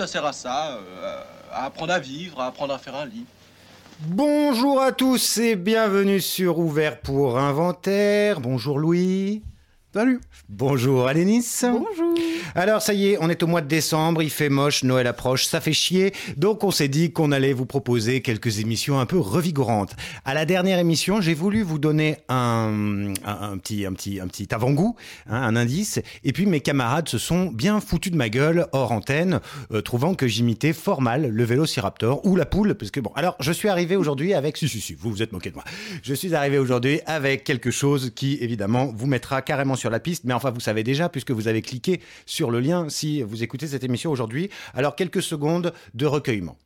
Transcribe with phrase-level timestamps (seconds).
[0.00, 1.22] Ça sert à ça, euh,
[1.52, 3.26] à apprendre à vivre, à apprendre à faire un lit.
[3.98, 8.40] Bonjour à tous et bienvenue sur Ouvert pour Inventaire.
[8.40, 9.42] Bonjour Louis.
[9.92, 10.20] Salut.
[10.48, 11.44] Bonjour Alénis.
[11.62, 12.14] Bonjour.
[12.54, 15.46] Alors ça y est, on est au mois de décembre, il fait moche, Noël approche,
[15.46, 16.12] ça fait chier.
[16.36, 19.96] Donc on s'est dit qu'on allait vous proposer quelques émissions un peu revigorantes.
[20.24, 24.28] À la dernière émission, j'ai voulu vous donner un, un, un petit, un petit, un
[24.28, 24.94] petit avant-goût,
[25.28, 26.00] hein, un indice.
[26.22, 29.40] Et puis mes camarades se sont bien foutus de ma gueule hors antenne,
[29.72, 33.10] euh, trouvant que j'imitais fort mal le vélociraptor ou la poule, parce que bon.
[33.16, 35.64] Alors je suis arrivé aujourd'hui avec, si si si, vous vous êtes moqué de moi.
[36.04, 40.24] Je suis arrivé aujourd'hui avec quelque chose qui évidemment vous mettra carrément sur la piste,
[40.24, 43.66] mais enfin vous savez déjà puisque vous avez cliqué sur le lien si vous écoutez
[43.66, 44.50] cette émission aujourd'hui.
[44.74, 46.56] Alors quelques secondes de recueillement.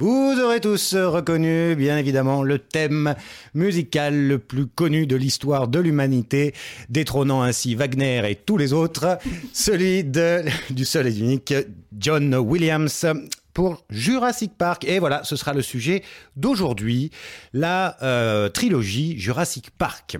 [0.00, 3.14] Vous aurez tous reconnu, bien évidemment, le thème
[3.52, 6.54] musical le plus connu de l'histoire de l'humanité,
[6.88, 9.18] détrônant ainsi Wagner et tous les autres,
[9.52, 11.52] celui de, du seul et unique
[11.98, 13.08] John Williams
[13.52, 14.84] pour Jurassic Park.
[14.84, 16.02] Et voilà, ce sera le sujet
[16.34, 17.10] d'aujourd'hui,
[17.52, 20.16] la euh, trilogie Jurassic Park.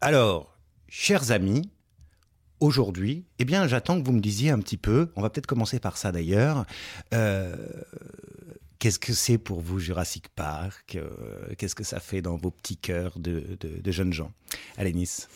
[0.00, 0.56] Alors,
[0.88, 1.68] chers amis,
[2.60, 5.78] aujourd'hui, eh bien, j'attends que vous me disiez un petit peu, on va peut-être commencer
[5.78, 6.64] par ça d'ailleurs,
[7.12, 7.54] euh,
[8.78, 12.76] Qu'est-ce que c'est pour vous Jurassic Park euh, Qu'est-ce que ça fait dans vos petits
[12.76, 14.32] cœurs de, de, de jeunes gens?
[14.76, 15.28] Allez, Nice.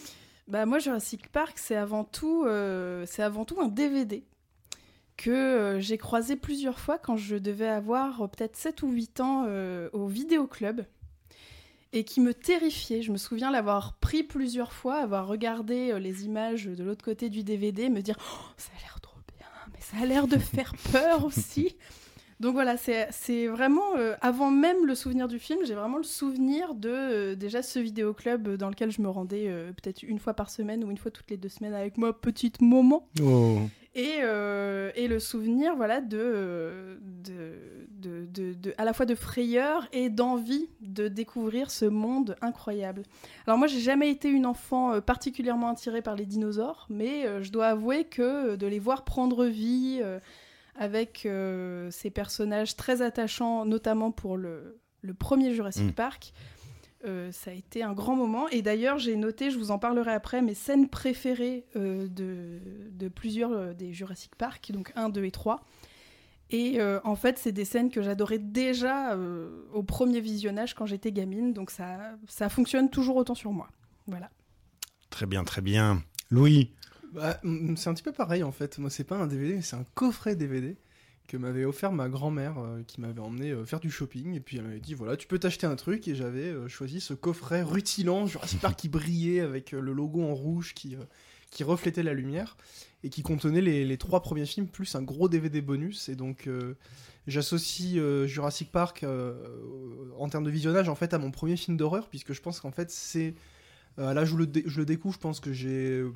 [0.49, 4.25] Bah moi, Jurassic Park, c'est avant tout, euh, c'est avant tout un DVD
[5.17, 9.21] que euh, j'ai croisé plusieurs fois quand je devais avoir euh, peut-être 7 ou 8
[9.21, 9.47] ans
[9.93, 10.85] au vidéoclub
[11.93, 13.03] et qui me terrifiait.
[13.03, 17.45] Je me souviens l'avoir pris plusieurs fois, avoir regardé les images de l'autre côté du
[17.45, 20.75] DVD, me dire oh, ça a l'air trop bien, mais ça a l'air de faire
[20.91, 21.77] peur aussi.
[22.43, 26.75] Donc voilà, c'est vraiment, euh, avant même le souvenir du film, j'ai vraiment le souvenir
[26.75, 30.51] de euh, déjà ce vidéoclub dans lequel je me rendais euh, peut-être une fois par
[30.51, 33.07] semaine ou une fois toutes les deux semaines avec ma petite maman.
[33.23, 33.59] Oh.
[33.95, 34.23] Et,
[34.97, 41.09] et le souvenir voilà, de, de, de, à la fois de frayeur et d'envie de
[41.09, 43.03] découvrir ce monde incroyable.
[43.47, 47.67] Alors moi, j'ai jamais été une enfant particulièrement attirée par les dinosaures, mais je dois
[47.67, 50.01] avouer que de les voir prendre vie
[50.83, 55.93] avec euh, ces personnages très attachants, notamment pour le, le premier Jurassic Mm.
[55.93, 56.33] Park,
[57.05, 58.49] euh, ça a été un grand moment.
[58.49, 62.59] Et d'ailleurs, j'ai noté, je vous en parlerai après, mes scènes préférées euh, de,
[62.91, 65.65] de plusieurs des Jurassic Park, donc 1, 2 et 3.
[66.51, 69.17] Et en fait, c'est des scènes que j'adorais déjà
[69.73, 71.55] au premier visionnage quand j'étais gamine.
[71.55, 73.71] Donc ça, ça fonctionne toujours autant sur moi.
[74.07, 74.29] Voilà.
[75.09, 76.03] Très bien, très bien.
[76.31, 76.75] Louis
[77.13, 77.39] Bah,
[77.77, 78.79] c'est un petit peu pareil en fait.
[78.79, 80.77] Moi, c'est pas un DVD, c'est un coffret DVD
[81.29, 84.35] que m'avait offert ma grand-mère euh, qui m'avait emmené euh, faire du shopping.
[84.35, 86.09] Et puis elle m'avait dit voilà, tu peux t'acheter un truc.
[86.09, 90.35] Et j'avais euh, choisi ce coffret rutilant, Jurassic Park qui brillait avec le logo en
[90.35, 90.97] rouge qui,
[91.63, 92.57] reflétait la lumière
[93.05, 96.09] et qui contenait les, les trois premiers films plus un gros DVD bonus.
[96.09, 96.49] Et donc.
[97.29, 99.07] J'associe Jurassic Park
[100.19, 102.73] en termes de visionnage en fait à mon premier film d'horreur puisque je pense qu'en
[102.73, 103.35] fait c'est
[103.99, 106.13] à l'âge où le dé- je le découvre, je pense que j'ai euh,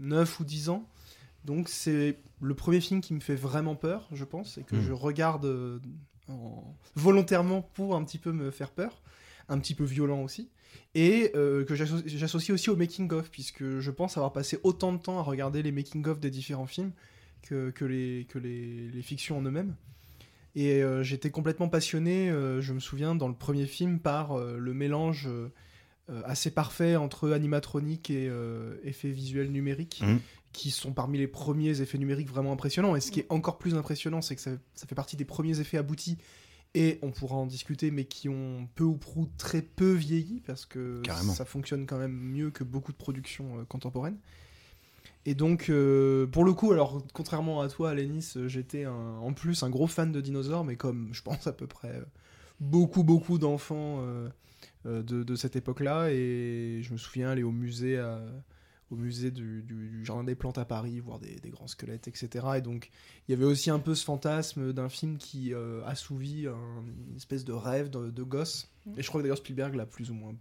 [0.00, 0.88] 9 ou 10 ans.
[1.44, 4.82] Donc c'est le premier film qui me fait vraiment peur, je pense, et que Mm.
[4.82, 5.78] je regarde euh,
[6.28, 9.02] en- volontairement pour un petit peu me faire peur,
[9.48, 10.50] un petit peu violent aussi,
[10.94, 14.98] et euh, que j'asso- j'associe aussi au making-of, puisque je pense avoir passé autant de
[14.98, 16.92] temps à regarder les making-of des différents films
[17.42, 19.74] que, que les, que les, les fictions en eux-mêmes.
[20.54, 24.58] Et euh, j'étais complètement passionné, euh, je me souviens, dans le premier film, par euh,
[24.58, 25.48] le mélange euh, euh,
[26.24, 30.20] assez parfait entre animatronique et euh, effets visuels numériques, Mhm.
[30.52, 32.96] qui sont parmi les premiers effets numériques vraiment impressionnants.
[32.96, 35.60] Et ce qui est encore plus impressionnant, c'est que ça, ça fait partie des premiers
[35.60, 36.16] effets aboutis,
[36.74, 40.64] et on pourra en discuter, mais qui ont peu ou prou très peu vieilli, parce
[40.66, 41.32] que Carrément.
[41.34, 44.18] ça fonctionne quand même mieux que beaucoup de productions euh, contemporaines.
[45.26, 49.62] Et donc, euh, pour le coup, alors, contrairement à toi, Alénis, euh, j'étais en plus
[49.62, 52.04] un gros fan de dinosaures, mais comme je pense à peu près euh,
[52.60, 54.28] beaucoup, beaucoup d'enfants euh, euh,
[55.02, 56.10] de, de cette époque-là.
[56.12, 58.22] Et je me souviens aller au musée, à-
[58.90, 62.08] au musée du, du- du Jardin des Plantes à Paris, voir des, des grands squelettes,
[62.08, 62.46] etc.
[62.56, 62.90] Et donc,
[63.28, 67.16] il y avait aussi un peu ce fantasme d'un film qui euh, assouvit un- une
[67.16, 68.70] espèce de rêve de, de gosse.
[68.96, 70.34] Et je crois que d'ailleurs Spielberg l'a plus ou moins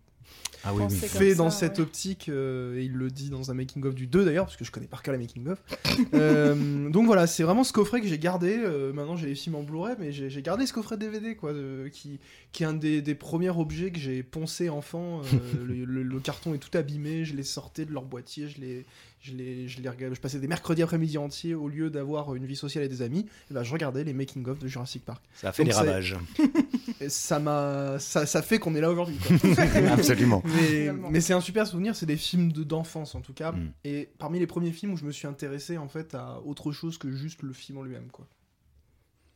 [0.63, 0.95] Ah oui, oui.
[0.95, 1.83] Fait ça, dans cette ouais.
[1.83, 4.71] optique, euh, et il le dit dans un making-of du 2 d'ailleurs, parce que je
[4.71, 5.61] connais par cœur les making-of.
[6.13, 8.55] Euh, donc voilà, c'est vraiment ce coffret que j'ai gardé.
[8.57, 11.89] euh, maintenant j'ai les films en Blu-ray, mais j'ai gardé ce coffret DVD, quoi, de-
[11.91, 12.19] qui,
[12.51, 15.21] qui est un des, des premiers objets que j'ai poncé enfant.
[15.21, 15.23] euh,
[15.67, 18.85] le, le- le carton est tout abîmé, je les sortais de leur boîtier, je les.
[19.19, 22.45] Je, les, je, les regardais, je passais des mercredis après-midi entiers au lieu d'avoir une
[22.45, 23.25] vie sociale et des amis.
[23.49, 25.23] Et ben, je regardais les making-of de Jurassic Park.
[25.33, 26.15] Ça a fait Donc des ravages.
[27.09, 29.17] Ça m'a, ça, ça fait qu'on est là aujourd'hui.
[29.91, 30.41] Absolument.
[31.11, 33.51] Mais, c'est un super souvenir, c'est des films de- d'enfance en tout cas.
[33.51, 33.71] Mm.
[33.83, 36.97] Et parmi les premiers films où je me suis intéressé en fait à autre chose
[36.97, 38.07] que juste le film en lui-même.
[38.11, 38.27] quoi.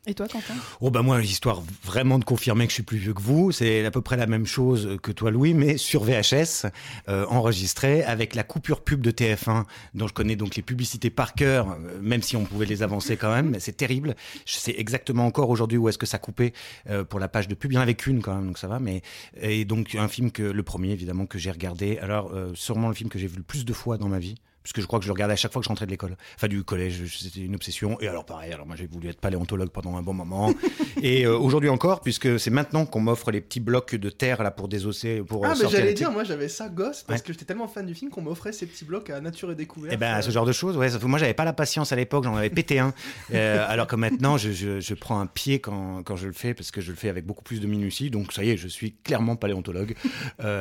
[0.04, 0.54] Et toi, Quentin?
[0.80, 3.86] Oh bah moi, histoire vraiment de confirmer que je suis plus vieux que vous, c'est
[3.86, 6.66] à peu près la même chose que toi Louis, mais sur VHS,
[7.08, 9.64] euh, enregistré avec la coupure pub de TF1,
[9.94, 13.16] dont je connais donc les publicités par cœur, euh, même si on pouvait les avancer
[13.16, 14.16] quand même, c'est terrible.
[14.44, 16.52] Je sais exactement encore aujourd'hui où est-ce que ça coupait
[16.90, 17.70] euh, pour la page de pub.
[17.70, 18.80] Il y en avait qu'une quand même, donc ça va.
[18.80, 19.02] Mais
[19.40, 21.98] et donc un film que le premier évidemment que j'ai regardé.
[21.98, 24.34] Alors euh, sûrement le film que j'ai vu le plus de fois dans ma vie.
[24.62, 26.16] Puisque je crois que je le regardais à chaque fois que je rentrais de l'école.
[26.36, 27.98] Enfin, du collège, c'était une obsession.
[28.00, 30.52] Et alors, pareil, alors moi j'ai voulu être paléontologue pendant un bon moment.
[31.02, 34.50] Et euh, aujourd'hui encore, puisque c'est maintenant qu'on m'offre les petits blocs de terre là
[34.50, 37.26] pour désosser, pour euh, Ah, mais j'allais dire, moi j'avais ça gosse parce Ouais.
[37.26, 39.92] que j'étais tellement fan du film qu'on m'offrait ces petits blocs à Nature et Découverte.
[39.94, 40.88] Eh ben, Euh, ce genre de choses, ouais.
[41.02, 42.92] Moi, j'avais pas la patience à l'époque, j'en avais pété un.
[43.34, 46.52] Euh, alors que maintenant, je, je, je prends un pied quand, quand je le fais,
[46.54, 48.10] parce que je le fais avec beaucoup plus de minutie.
[48.10, 49.94] Donc, ça y est, je suis clairement paléontologue,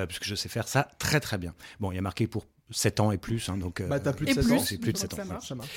[0.08, 1.54] puisque je sais faire ça très, très bien.
[1.80, 3.50] Bon, il y a marqué pour 7 ans et plus.
[3.50, 4.54] Hein, donc, euh, Bah, t'as plus de Et 7 plus.
[4.54, 4.60] ans.
[4.60, 5.18] c'est plus de Donc 7 ans.
[5.18, 5.48] ça marche.
[5.50, 5.70] Ça marche.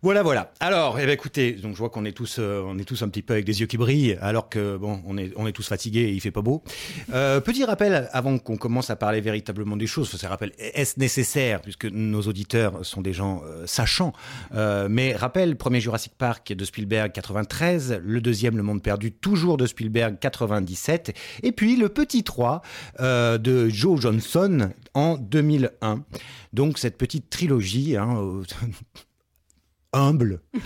[0.00, 0.52] Voilà, voilà.
[0.60, 3.08] Alors, eh ben, écoutez, donc je vois qu'on est tous, euh, on est tous un
[3.08, 5.66] petit peu avec des yeux qui brillent, alors que bon, on est, on est tous
[5.66, 6.62] fatigués et il fait pas beau.
[7.12, 10.08] Euh, petit rappel avant qu'on commence à parler véritablement des choses.
[10.08, 14.12] Ce rappel est-ce nécessaire puisque nos auditeurs sont des gens euh, sachants.
[14.54, 19.56] Euh, mais rappel, premier Jurassic Park de Spielberg 93, le deuxième Le Monde perdu toujours
[19.56, 21.12] de Spielberg 97,
[21.42, 22.62] et puis le petit 3
[23.00, 26.04] euh, de Joe Johnson en 2001.
[26.52, 27.96] Donc cette petite trilogie.
[27.96, 28.42] Hein,
[29.92, 30.40] humble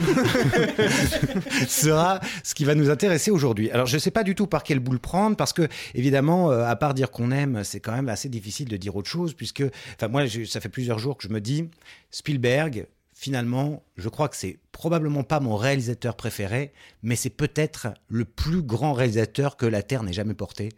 [1.69, 3.70] sera ce qui va nous intéresser aujourd'hui.
[3.70, 6.50] Alors je ne sais pas du tout par quel bout le prendre parce que évidemment
[6.50, 9.34] euh, à part dire qu'on aime, c'est quand même assez difficile de dire autre chose
[9.34, 9.62] puisque
[9.96, 11.69] enfin moi je- ça fait plusieurs jours que je me dis
[12.10, 16.72] Spielberg finalement, je crois que c'est probablement pas mon réalisateur préféré,
[17.04, 20.70] mais c'est peut-être le plus grand réalisateur que la Terre n'ait jamais porté.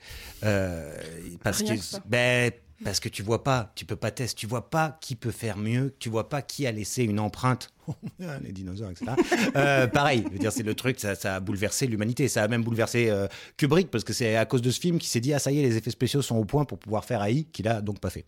[0.42, 0.94] Euh,
[1.42, 2.02] parce Rien que, que ça.
[2.04, 2.50] ben,
[2.82, 5.56] parce que tu vois pas, tu peux pas tester, tu vois pas qui peut faire
[5.56, 7.70] mieux, tu vois pas qui a laissé une empreinte.
[8.42, 9.12] Les dinosaures, etc.
[9.56, 12.26] Euh, pareil, je veux dire, c'est le truc, ça, ça a bouleversé l'humanité.
[12.26, 15.08] Ça a même bouleversé euh, Kubrick, parce que c'est à cause de ce film qu'il
[15.08, 17.22] s'est dit Ah, ça y est, les effets spéciaux sont au point pour pouvoir faire
[17.22, 18.24] AI, qu'il a donc pas fait.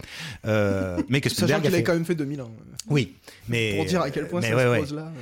[0.46, 2.50] Euh, mais que Sachant Spielberg qu'il a quand même fait 2000 ans.
[2.88, 3.16] Oui,
[3.48, 3.76] mais.
[3.76, 4.78] Pour dire à quel point ça ouais, se ouais.
[4.80, 5.12] pose là.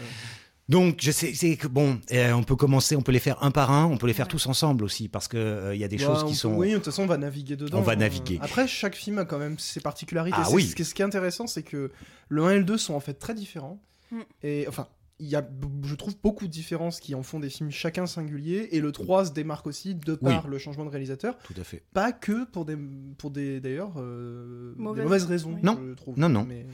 [0.69, 0.72] Euh.
[0.72, 3.50] Donc, je sais, c'est que bon, euh, on peut commencer, on peut les faire un
[3.50, 4.31] par un, on peut les faire Ouais.
[4.31, 6.55] tous ensemble aussi, parce que euh, il y a des Bah, choses qui peut- sont.
[6.55, 7.78] Oui, de toute façon, on va naviguer dedans.
[7.78, 7.96] On va hein.
[7.96, 8.38] naviguer.
[8.40, 10.37] Après, chaque film a quand même ses particularités.
[10.40, 10.64] Ah oui.
[10.66, 11.90] Ce qui est- ce qui est intéressant, c'est que
[12.28, 13.81] le 1 et le 2 sont en fait très différents.
[14.11, 14.20] Mm.
[14.43, 14.88] Et enfin,
[15.20, 15.46] il y a,
[15.84, 18.69] je trouve, beaucoup de différences qui en font des films chacun singuliers.
[18.72, 20.32] Et le 3 se démarque aussi de Oui.
[20.32, 21.37] par le changement de réalisateur.
[21.44, 21.82] Tout à fait.
[21.93, 22.76] Pas que pour des,
[23.19, 25.61] pour des d'ailleurs, euh, des Mauvaises- mauvaises raisons, oui.
[25.62, 25.78] Non.
[25.88, 26.19] je trouve.
[26.19, 26.44] Non, non.
[26.49, 26.66] Mais-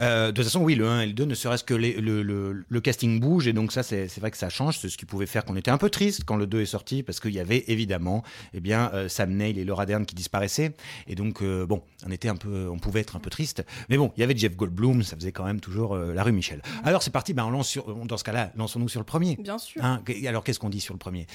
[0.00, 2.22] Euh, de toute façon, oui, le 1 et le 2, ne serait-ce que les- le,
[2.22, 4.78] le- le casting bouge, et donc ça, c'est c'est vrai que ça change.
[4.78, 7.02] C'est ce qui pouvait faire qu'on était un peu triste quand le 2 est sorti,
[7.02, 8.22] parce qu'il y avait évidemment
[8.54, 10.74] eh bien, euh, Sam Neill et Laura Dern qui disparaissaient.
[11.06, 13.64] Et donc, euh, bon, on, était un peu, on pouvait être un peu triste.
[13.88, 16.60] Mais bon, il y avait Jeff Goldblum, ça faisait quand même toujours la rue Michel.
[16.82, 19.36] Alors, c'est parti, ben, on lance sur, dans ce cas-là, lançons-nous sur le premier.
[19.36, 19.84] Bien sûr.
[19.84, 21.26] Hein, alors, qu'est-ce qu'on dit sur le premier?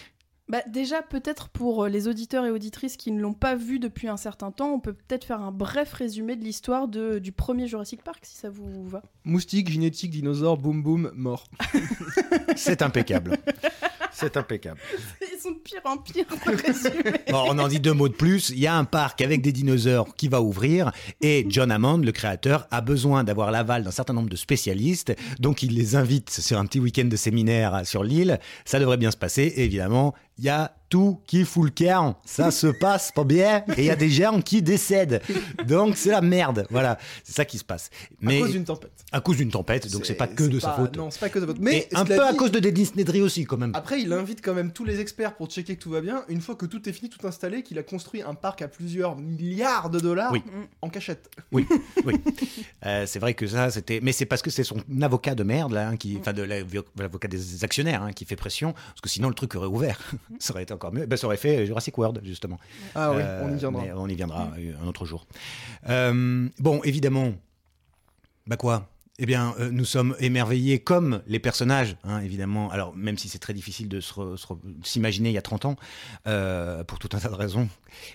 [0.49, 4.07] Bah, déjà, peut-être pour euh, les auditeurs et auditrices qui ne l'ont pas vu depuis
[4.07, 7.67] un certain temps, on peut peut-être faire un bref résumé de l'histoire de- du premier
[7.67, 9.03] Jurassic Park, si ça vous va.
[9.25, 11.43] Moustique, génétique, dinosaure, boum boum, mort.
[12.55, 13.37] C'est impeccable.
[14.19, 14.79] C'est impeccable.
[15.21, 16.25] Ils sont de pire en pire.
[17.31, 18.49] Bon, on en dit deux mots de plus.
[18.49, 22.11] Il y a un parc avec des dinosaures qui va ouvrir et John Hammond, le
[22.11, 25.15] créateur, a besoin d'avoir l'aval d'un certain nombre de spécialistes.
[25.39, 28.39] Donc, il les invite sur un petit week-end de séminaire sur l'île.
[28.65, 29.43] Ça devrait bien se passer.
[29.43, 32.17] Et évidemment, il y a tout qui fout le camp.
[32.25, 35.21] Ça se passe pas bien et il y a des gens qui décèdent.
[35.67, 36.65] Donc, c'est la merde.
[36.69, 37.89] Voilà, c'est ça qui se passe.
[38.21, 39.05] Mais à cause d'une tempête.
[39.11, 40.97] à cause d'une tempête, donc c'est pas que de sa faute.
[40.97, 41.57] Non, c'est pas que de faute.
[41.59, 43.71] Mais un peu à cause de Dennis Nedry aussi, quand même.
[43.75, 46.23] Après, il invite quand même tous les experts pour checker que tout va bien.
[46.27, 49.15] Une fois que tout est fini, tout installé, qu'il a construit un parc à plusieurs
[49.15, 50.41] milliards de dollars Oui.
[50.81, 51.29] en cachette.
[51.51, 51.65] Oui,
[52.05, 52.15] oui.
[52.85, 53.99] Euh, c'est vrai que ça, c'était.
[54.01, 56.17] Mais c'est parce que c'est son avocat de merde, là, hein, qui...
[56.19, 56.59] enfin, de la-
[56.97, 58.73] l'avocat des actionnaires, hein, qui fait pression.
[58.73, 59.99] Parce que sinon, le truc aurait ouvert.
[60.39, 61.05] ça aurait été encore mieux.
[61.05, 62.57] Ben, ça aurait fait Jurassic World, justement.
[62.95, 63.81] Ah oui, Euh, on y viendra.
[63.83, 65.25] mais on y viendra euh, un autre jour.
[65.89, 67.33] Euh, bon, évidemment.
[68.47, 68.89] Bah quoi?
[69.21, 72.71] Eh bien, euh, nous sommes émerveillés comme les personnages, hein, évidemment.
[72.71, 73.99] Alors, même si c'est très difficile de
[74.83, 75.75] s'imaginer il y a 30 ans,
[76.25, 77.67] euh, pour tout un tas de raisons.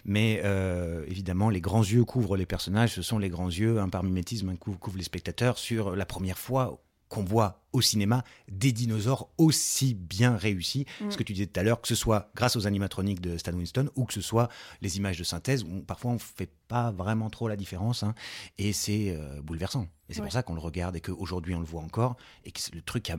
[0.07, 2.95] Mais euh, évidemment, les grands yeux couvrent les personnages.
[2.95, 6.39] Ce sont les grands yeux, hein, par mimétisme, couvrent, couvrent les spectateurs sur la première
[6.39, 6.81] fois
[7.15, 10.87] qu'on voit au cinéma des dinosaures aussi bien réussis.
[11.01, 11.11] Mm.
[11.11, 13.53] Ce que tu disais tout à l'heure, que ce soit grâce aux animatroniques de Stan
[13.53, 14.49] Winston ou que ce soit
[14.81, 18.03] les images de synthèse, où parfois on fait pas vraiment trop la différence.
[18.03, 18.15] hein,
[18.59, 19.89] et c'est euh, bouleversant.
[20.09, 20.27] Et c'est Ouais.
[20.27, 22.83] pour ça qu'on le regarde et qu'aujourd'hui on le voit encore et que c'est- le
[22.83, 23.17] truc a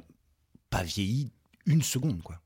[0.70, 1.32] pas vieilli
[1.66, 2.22] une seconde.
[2.22, 2.40] quoi.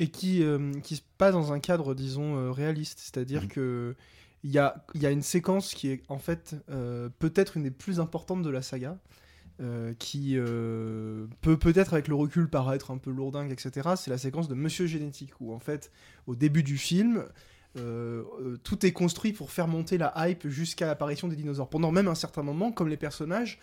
[0.00, 3.00] et qui, euh, qui se passe dans un cadre, disons, euh, réaliste.
[3.00, 3.48] C'est-à-dire Mhm.
[3.48, 3.96] que
[4.44, 7.72] il y a, y a une séquence qui est en fait euh, peut-être une des
[7.72, 8.96] plus importantes de la saga,
[9.60, 13.90] euh, qui euh, peut peut-être avec le recul paraître un peu lourdingue, etc.
[13.96, 15.90] C'est la séquence de Monsieur Génétique, où en fait,
[16.28, 17.24] au début du film,
[17.76, 18.22] euh,
[18.62, 21.68] tout est construit pour faire monter la hype jusqu'à l'apparition des dinosaures.
[21.68, 23.58] Pendant même un certain moment, comme les personnages,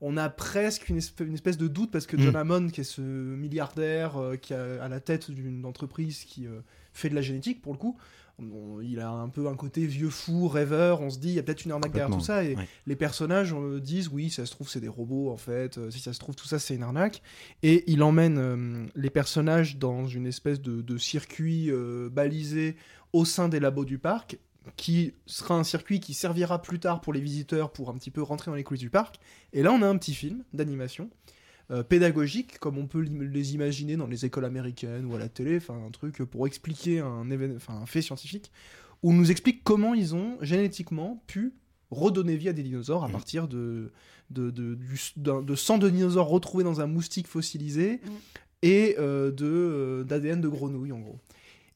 [0.00, 2.20] on a presque une espèce, une espèce de doute parce que Mm.
[2.20, 6.46] John Hammond, qui est ce milliardaire euh, qui a à la tête d'une entreprise qui
[6.46, 6.60] euh,
[6.92, 7.96] fait de la génétique pour le coup,
[8.40, 11.00] on- il a un peu un côté vieux fou, rêveur.
[11.00, 12.44] On se dit, il y a peut-être une arnaque derrière tout ça.
[12.44, 12.68] Et ouais.
[12.86, 15.90] les personnages euh, disent, oui, ça se trouve, c'est des robots en fait.
[15.90, 17.20] si ça se trouve, tout ça, c'est une arnaque.
[17.64, 21.70] Et il emmène les personnages dans une espèce de, de circuit
[22.12, 22.76] balisé
[23.12, 24.38] au sein des labos du parc
[24.76, 28.22] qui sera un circuit qui servira plus tard pour les visiteurs pour un petit peu
[28.22, 29.18] rentrer dans les coulisses du parc.
[29.52, 31.10] Et là, on a un petit film d'animation
[31.70, 35.58] euh, pédagogique, comme on peut les imaginer dans les écoles américaines ou à la télé,
[35.58, 38.50] enfin un truc pour expliquer un, un fait scientifique,
[39.02, 41.52] où on nous explique comment ils ont génétiquement pu
[41.90, 43.12] redonner vie à des dinosaures à Mhm.
[43.12, 43.92] partir de,
[44.30, 48.12] de, de, du- d'un- de sang de dinosaures retrouvés dans un moustique fossilisé Mhm.
[48.62, 51.18] et euh, de, euh, d'ADN de grenouille en gros.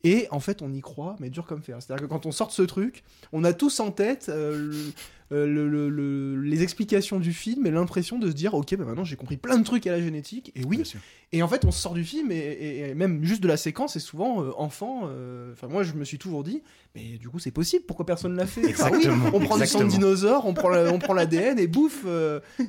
[0.04, 1.76] Et en fait, on y croit, mais dur comme fer.
[1.80, 4.92] C'est-à-dire que quand on sort de ce truc, on a tous en tête euh, le-
[5.30, 8.84] euh, le- le- le- les explications du film et l'impression de se dire Ok, bah
[8.84, 10.50] maintenant j'ai compris plein de trucs à la génétique.
[10.56, 10.82] Et oui,
[11.30, 13.94] et en fait, on sort du film et, et- et même juste de la séquence,
[13.96, 16.62] et souvent, euh, enfant, euh, enfin, moi je me suis toujours dit
[16.96, 18.60] Mais du coup, c'est possible, pourquoi personne l'a fait?
[18.72, 21.58] Enfin, oui, Exactement, On prend du sang de dinosaure, on prend la- on prend l'ADN
[21.60, 22.04] et bouffe,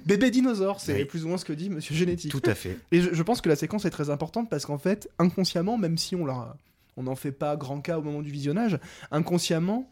[0.05, 0.79] bébé dinosaure.
[0.79, 1.05] C'est Oui.
[1.05, 2.31] plus ou moins ce que dit monsieur génétique.
[2.31, 2.77] Tout à fait.
[2.91, 5.97] Et je, je pense que la séquence est très importante parce qu'en fait, inconsciemment, même
[5.97, 6.55] si on l'a,
[6.97, 8.79] on n'en fait pas grand cas au moment du visionnage,
[9.11, 9.89] inconsciemment,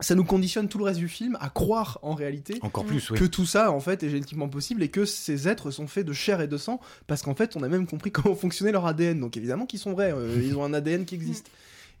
[0.00, 3.18] ça nous conditionne tout le reste du film à croire en réalité Encore plus, oui.
[3.18, 6.12] que tout ça en fait est génétiquement possible et que ces êtres sont faits de
[6.12, 9.20] chair et de sang parce qu'en fait on a même compris comment fonctionnait leur ADN.
[9.20, 11.50] Donc évidemment qu'ils sont vrais, euh, ils ont un ADN qui existe.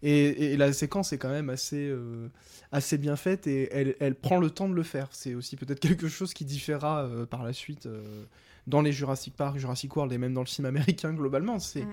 [0.04, 2.28] Et, et la séquence est quand même assez, euh,
[2.70, 5.08] assez bien faite et elle, elle prend le temps de le faire.
[5.10, 7.88] C'est aussi peut-être quelque chose qui différera euh, par la suite
[8.68, 11.58] dans les Jurassic Park, Jurassic World et même dans le cinéma américain globalement.
[11.58, 11.92] C'est Mm.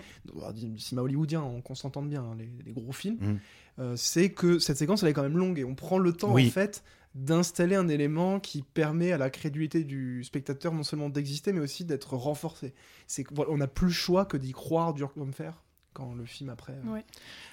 [0.74, 3.17] le cinéma hollywoodien, on- qu'on s'entende bien, hein, les, les gros films.
[3.20, 3.39] Mm.
[3.79, 6.32] Euh, c'est que cette séquence elle est quand même longue et on prend le temps
[6.34, 6.48] Oui.
[6.48, 11.53] en fait d'installer un élément qui permet à la crédulité du spectateur non seulement d'exister
[11.53, 12.74] mais aussi d'être renforcé.
[13.08, 15.63] C'est on n'a plus le choix que d'y croire dur comme fer
[15.96, 17.04] quand le film après euh, Ouais.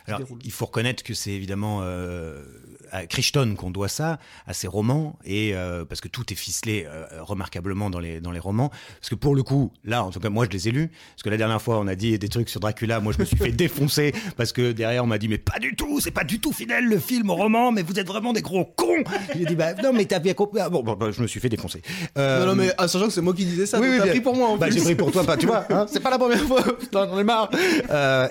[0.05, 0.39] se Alors, déroule.
[0.45, 2.43] il faut reconnaître que c'est évidemment euh,
[2.91, 6.85] à Crichton qu'on doit ça, à ses romans, et euh, parce que tout est ficelé
[6.87, 8.71] euh, remarquablement dans les, dans les romans.
[8.99, 10.89] Parce que pour le coup, là, en tout cas, moi, je les ai lus.
[11.15, 12.99] Parce que la dernière fois, on a dit des trucs sur Dracula.
[13.01, 15.75] Moi, je me suis fait défoncer parce que derrière, on m'a dit, mais pas du
[15.77, 18.43] tout, c'est pas du tout fidèle le film au roman, mais vous êtes vraiment des
[18.43, 19.05] gros cons.
[19.37, 20.61] J'ai dit, bah non, mais t'as bien compris.
[20.61, 21.81] Ah, bon, bah, je me suis fait défoncer.
[22.19, 24.21] Euh, Non, non, mais ah, sachant que c'est moi qui disais ça, oui, t'as pris
[24.21, 25.65] pour moi en Bah, j'ai pris pour toi, pas, tu vois.
[25.71, 26.63] hein, c'est pas la première fois.
[26.77, 27.49] Putain, j'en ai marre.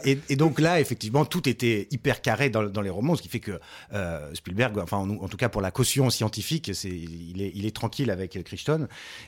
[0.06, 3.30] Et, et donc là, effectivement, tout était hyper carré dans, dans les romans, ce qui
[3.30, 3.60] fait que
[3.94, 7.66] euh, Spielberg, enfin, en, en tout cas pour la caution scientifique, c'est, il, est, il
[7.66, 8.88] est tranquille avec Crichton.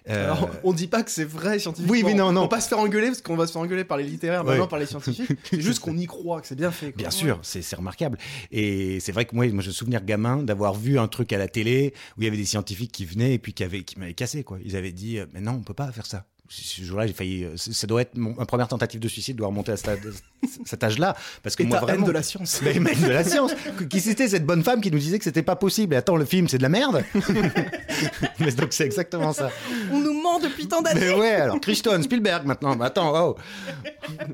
[0.10, 1.92] Euh, Alors, on dit pas que c'est vrai scientifiquement.
[1.94, 2.42] Oui, oui, non, non.
[2.42, 4.42] On va pas se faire engueuler parce qu'on va se faire engueuler par les littéraires,
[4.44, 4.52] Ouais.
[4.52, 5.32] maintenant par les scientifiques.
[5.50, 6.92] C'est juste qu'on y croit, que c'est bien fait.
[6.92, 6.98] quoi.
[6.98, 8.18] Bien sûr, c'est c'est remarquable.
[8.52, 11.38] Et c'est vrai que moi, moi, je me souviens gamin d'avoir vu un truc à
[11.38, 14.00] la télé où il y avait des scientifiques qui venaient et puis qui, avaient, qui
[14.00, 14.44] m'avaient cassé.
[14.44, 14.58] Quoi.
[14.66, 16.26] Ils avaient dit, euh, mais non, on peut pas faire ça.
[16.56, 17.46] Ce jour-là, j'ai failli.
[17.46, 19.90] euh, Ça doit être mon, ma première tentative de suicide, doit remonter à cet,
[20.66, 21.16] cet âge-là.
[21.42, 22.02] Parce que Et moi, ta vraiment.
[22.02, 22.62] haine de la science.
[22.64, 23.54] Mais même de la science.
[23.90, 26.26] Qui c'était cette bonne femme qui nous disait que c'était pas possible Et attends, le
[26.26, 27.04] film, c'est de la merde
[28.40, 29.50] Mais donc, c'est exactement ça.
[29.92, 31.00] On nous ment depuis tant d'années.
[31.02, 32.76] Mais ouais, alors, Crichton, Spielberg maintenant.
[32.76, 33.36] Mais attends, oh.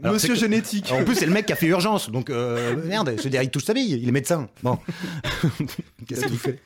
[0.03, 0.91] Alors, Monsieur génétique.
[0.91, 3.41] en plus, c'est le mec qui a fait urgence, donc euh, merde, je veux dire,
[3.43, 4.49] il touche sa vie, il est médecin.
[4.63, 4.77] Bon,
[6.07, 6.59] qu'est-ce qu'il fait?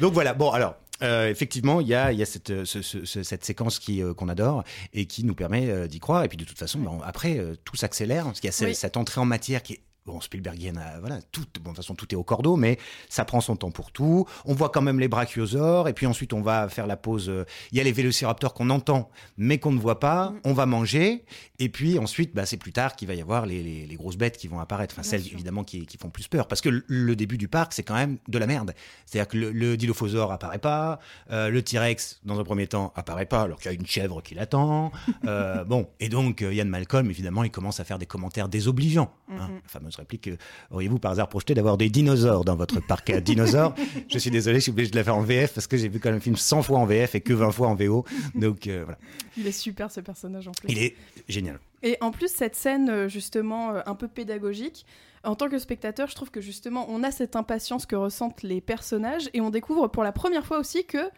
[0.00, 0.34] Donc voilà.
[0.34, 0.76] Bon, alors.
[1.02, 4.14] Euh, effectivement, il y a, y a cette, ce- ce- ce- cette séquence qui euh,
[4.14, 6.22] qu'on adore et qui nous permet euh, d'y croire.
[6.24, 8.74] Et puis de toute façon, bon, après, euh, tout s'accélère parce qu'il y a Oui.
[8.74, 11.94] cette entrée en matière qui est bon, Spielbergienne, a- voilà, tout, bon, de toute façon,
[11.94, 14.26] tout est au cordeau, mais ça prend son temps pour tout.
[14.44, 17.28] On voit quand même les brachiosaures, et puis ensuite, on va faire la pause.
[17.30, 20.30] euh, Il y a les vélociraptors qu'on entend, mais qu'on ne voit pas.
[20.30, 20.40] Mm.
[20.44, 21.24] On va manger,
[21.58, 24.16] et puis ensuite, bah, c'est plus tard qu'il va y avoir les, les- les grosses
[24.16, 24.94] bêtes qui vont apparaître.
[24.94, 25.34] Enfin, Bien celles, sûr.
[25.34, 26.48] évidemment, qui, qui font plus peur.
[26.48, 28.74] Parce que le, le début du parc, c'est quand même de la merde.
[29.06, 30.98] C'est-à-dire que le, le dilophosaure apparaît pas,
[31.30, 34.20] euh, le T-Rex, dans un premier temps, apparaît pas, alors qu'il y a une chèvre
[34.22, 34.92] qui l'attend.
[35.24, 39.10] Euh, bon, et donc, euh, Ian Malcolm, évidemment, il commence à faire des commentaires désobligeants.
[39.30, 39.48] hein.
[39.48, 39.60] Mhm.
[39.62, 40.36] La fameuse réplique euh,
[40.70, 43.74] Auriez-vous par hasard projeté d'avoir des dinosaures dans votre parc à dinosaures
[44.08, 46.00] Je suis désolé, je suis obligé de la faire en VF parce que j'ai vu
[46.00, 48.04] quand même le film 100 fois en VF et que 20 fois en VO.
[48.34, 48.98] Donc euh, voilà,
[49.36, 50.68] Il est super ce personnage en plus.
[50.70, 50.96] il est
[51.28, 51.58] génial.
[51.82, 54.86] Et en plus, cette scène, euh, justement, un peu pédagogique,
[55.24, 58.60] en tant que spectateur, je trouve que justement, on a cette impatience que ressentent les
[58.60, 61.10] personnages et on découvre pour la première fois aussi que,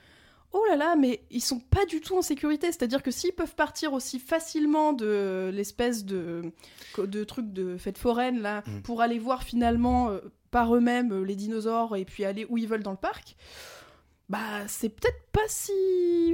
[0.57, 2.69] oh là là, mais ils sont pas du tout en sécurité.
[2.69, 6.43] C'est-à-dire que s'ils peuvent partir aussi facilement de l'espèce de,
[6.99, 8.81] de truc de fête foraine, là, Mm.
[8.83, 10.19] pour aller voir finalement euh,
[10.51, 13.37] par eux-mêmes euh, les dinosaures et puis aller où ils veulent dans le parc.
[14.29, 15.73] Bah, c'est peut-être pas si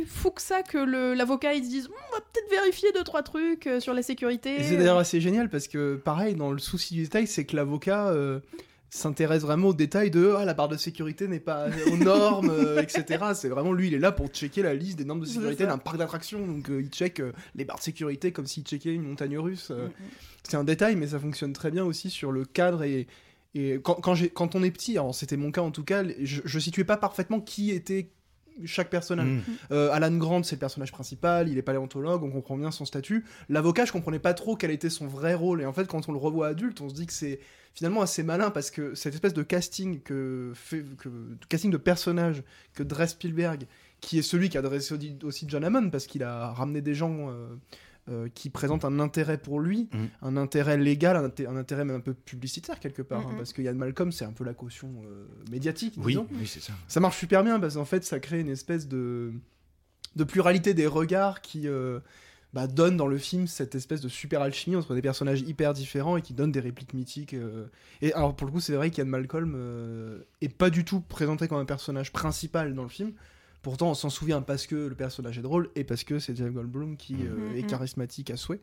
[0.07, 0.79] fou que ça que
[1.15, 4.63] l'avocat ils se disent on va peut-être vérifier deux trois trucs euh, sur la sécurité.
[4.63, 8.09] C'est d'ailleurs assez génial parce que, pareil, dans le souci du détail, c'est que l'avocat
[8.09, 8.41] euh,
[8.95, 12.83] s'intéresse vraiment aux détails de ah, la barre de sécurité n'est pas aux normes, euh,
[12.83, 13.25] etc.
[13.35, 15.79] C'est vraiment lui, il est là pour checker la liste des normes de sécurité d'un
[15.79, 16.47] parc d'attractions.
[16.47, 19.69] Donc euh, il check euh, les barres de sécurité comme s'il checkait une montagne russe.
[19.71, 19.89] euh.
[19.89, 19.93] Mm,
[20.43, 23.07] C'est un détail, mais ça fonctionne très bien aussi sur le cadre et.
[23.55, 26.41] Et quand, quand, quand on est petit, alors c'était mon cas en tout cas, je,
[26.43, 28.09] je situais pas parfaitement qui était
[28.65, 29.27] chaque personnage.
[29.29, 29.41] Mm.
[29.73, 33.25] Euh, Alan Grant, c'est le personnage principal, il est paléontologue, on comprend bien son statut.
[33.49, 35.63] L'avocat, je comprenais pas trop quel était son vrai rôle.
[35.63, 37.41] Et en fait, quand on le revoit adulte, on se dit que c'est
[37.75, 41.09] finalement assez malin parce que cette espèce de casting que fait, que,
[41.49, 42.43] casting de personnage
[42.75, 43.67] que dresse Spielberg,
[44.01, 46.95] qui est celui qui a dressé aussi- aussi John Hammond parce qu'il a ramené des
[46.95, 47.31] gens.
[47.31, 47.49] euh,
[48.09, 50.09] euh, qui présentent un intérêt pour lui, Mhm.
[50.23, 53.53] un intérêt légal, un, inté- un intérêt même un peu publicitaire quelque part, hein, parce
[53.53, 55.95] que Yann Malcolm c'est un peu la caution euh, médiatique.
[55.99, 56.73] Oui, oui, c'est ça.
[56.89, 59.33] Ça marche super bien parce qu'en fait, ça crée une espèce de,
[60.17, 62.01] de pluralité des regards qui euh,
[62.53, 66.17] bah, donne dans le film cette espèce de super alchimie entre des personnages hyper différents
[66.17, 67.35] et qui donne des répliques mythiques.
[67.35, 67.67] euh.
[68.03, 71.47] Et alors, pour le coup, c'est vrai qu'Ian Malcolm euh, est pas du tout présenté
[71.49, 73.13] comme un personnage principal dans le film.
[73.63, 76.53] Pourtant, on s'en souvient parce que le personnage est drôle et parce que c'est Jeff
[76.53, 77.67] Goldblum qui euh, Mhm, est mhm.
[77.67, 78.61] charismatique à souhait.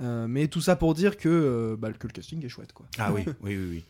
[0.00, 2.72] Euh, mais tout ça pour dire que, euh, bah, que le casting est chouette.
[2.72, 2.86] Quoi.
[2.98, 3.84] Ah oui, oui, oui, oui.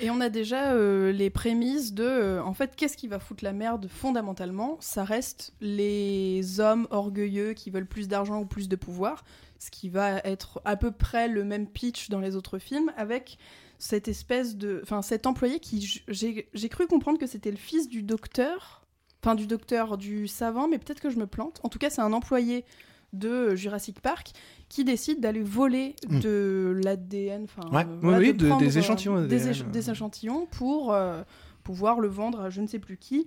[0.00, 3.44] Et on a déjà euh, les prémices de, euh, en fait, qu'est-ce qui va foutre
[3.44, 4.76] la merde fondamentalement?
[4.80, 9.24] Ça reste les hommes orgueilleux qui veulent plus d'argent ou plus de pouvoir,
[9.58, 13.38] ce qui va être à peu près le même pitch dans les autres films, avec
[13.78, 18.02] cette espèce de, enfin, cet employé qui, j'ai cru comprendre que c'était le fils du
[18.02, 18.79] docteur,
[19.22, 21.60] enfin du docteur du savant, mais peut-être que je me plante.
[21.62, 22.64] En tout cas, c'est un employé
[23.12, 24.30] de Jurassic Park
[24.68, 26.20] qui décide d'aller voler Mm.
[26.20, 27.84] de l'ADN, enfin Ouais.
[27.84, 29.70] euh, Oui, oui, de de- prendre, des euh, échantillons des, ADN, éch- euh.
[29.70, 31.22] des échantillons pour euh,
[31.64, 33.26] pouvoir le vendre à je ne sais plus qui.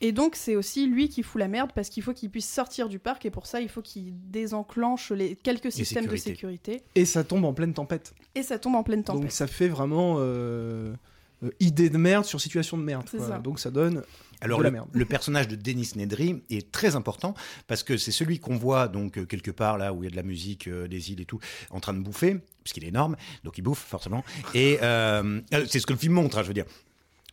[0.00, 2.88] Et donc c'est aussi lui qui fout la merde parce qu'il faut qu'il puisse sortir
[2.88, 6.82] du parc et pour ça il faut qu'il désenclenche les quelques systèmes de sécurité.
[6.94, 8.14] Et ça tombe en pleine tempête.
[8.34, 9.32] et ça tombe en pleine Donc tempête.
[9.32, 10.94] ça fait vraiment euh,
[11.42, 13.10] euh, idée de merde sur situation de merde.
[13.10, 13.26] Quoi.
[13.26, 13.38] ça.
[13.40, 14.02] Donc ça donne.
[14.40, 17.34] Alors le, personnage de Dennis Nedry est très important
[17.66, 20.10] parce que c'est celui qu'on voit donc euh, quelque part là où il y a
[20.10, 23.16] de la musique, euh, des îles et tout, en train de bouffer puisqu'il est énorme,
[23.44, 24.22] donc il bouffe forcément.
[24.54, 26.66] Et euh, c'est ce que le film montre, hein, je veux dire,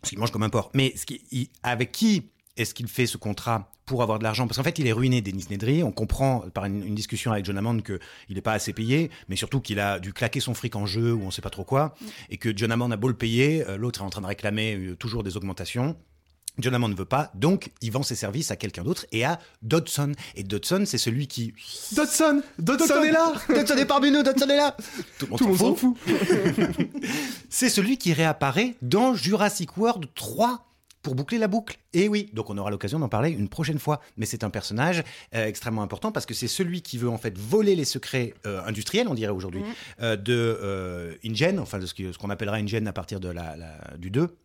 [0.02, 0.72] parce qu'il mange comme un porc.
[0.74, 4.48] Mais ce qui, il- avec qui est-ce qu'il fait ce contrat pour avoir de l'argent?
[4.48, 5.84] Parce qu'en fait, il est ruiné, Dennis Nedry.
[5.84, 9.36] On comprend par une, une discussion avec John Hammond qu'il n'est pas assez payé, mais
[9.36, 11.94] surtout qu'il a dû claquer son fric en jeu ou on sait pas trop quoi,
[12.30, 15.22] et que John Hammond a beau le payer, l'autre est en train de réclamer toujours
[15.22, 15.98] des augmentations.
[16.60, 19.40] John Hammond ne veut pas, donc il vend ses services à quelqu'un d'autre et à
[19.62, 20.14] Dodson.
[20.36, 21.54] Et Dodson, c'est celui qui.
[21.94, 24.76] Dodson Dodson est là Dodson est parmi nous, Dodson est là
[25.20, 25.98] Tout le monde s'en fout.
[27.50, 30.66] C'est celui qui réapparaît dans Jurassic World 3
[31.02, 31.78] pour boucler la boucle.
[31.94, 34.02] Et oui, donc on aura l'occasion d'en parler une prochaine fois.
[34.18, 35.04] Mais c'est un personnage
[35.36, 38.62] euh, extrêmement important parce que c'est celui qui veut en fait voler les secrets euh,
[38.66, 39.66] industriels, on dirait aujourd'hui, Mhm.
[40.02, 43.98] euh, de euh, InGen, enfin de ce qu'on appellera InGen à partir de la, la-
[43.98, 44.36] du 2,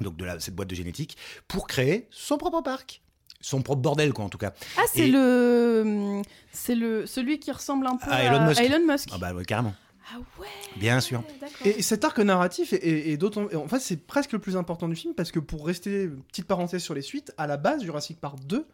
[0.00, 1.16] donc de la, cette boîte de génétique,
[1.48, 3.00] pour créer son propre parc.
[3.40, 4.54] Son propre bordel, quoi, en tout cas.
[4.78, 8.60] Ah c'est le c'est le celui qui ressemble un peu À à, Elon Musk.
[8.62, 9.08] Elon Musk.
[9.12, 9.74] Ah bah ouais, carrément.
[10.14, 10.46] Ah ouais.
[10.76, 11.22] Bien sûr.
[11.40, 11.66] D'accord.
[11.66, 13.46] Et cet arc narratif est, est- est d'autant.
[13.54, 16.82] En fait, c'est presque le plus important du film parce que pour rester, petite parenthèse
[16.82, 18.66] sur les suites, à la base, Jurassic Park 2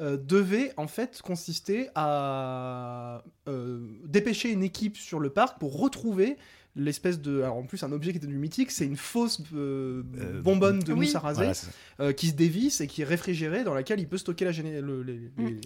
[0.00, 6.36] euh, devait en fait consister à euh, dépêcher une équipe sur le parc pour retrouver
[6.74, 7.42] l'espèce de.
[7.42, 10.78] Alors en plus, un objet qui était du mythique, c'est une fausse euh, Euh, bonbonne
[10.80, 11.00] de oui.
[11.06, 11.52] mousse à raser Voilà,
[12.00, 14.80] euh, qui se dévisse et qui est réfrigérée, dans laquelle il peut stocker la géné-
[14.80, 15.30] le- les, Mm.
[15.46, 15.60] les-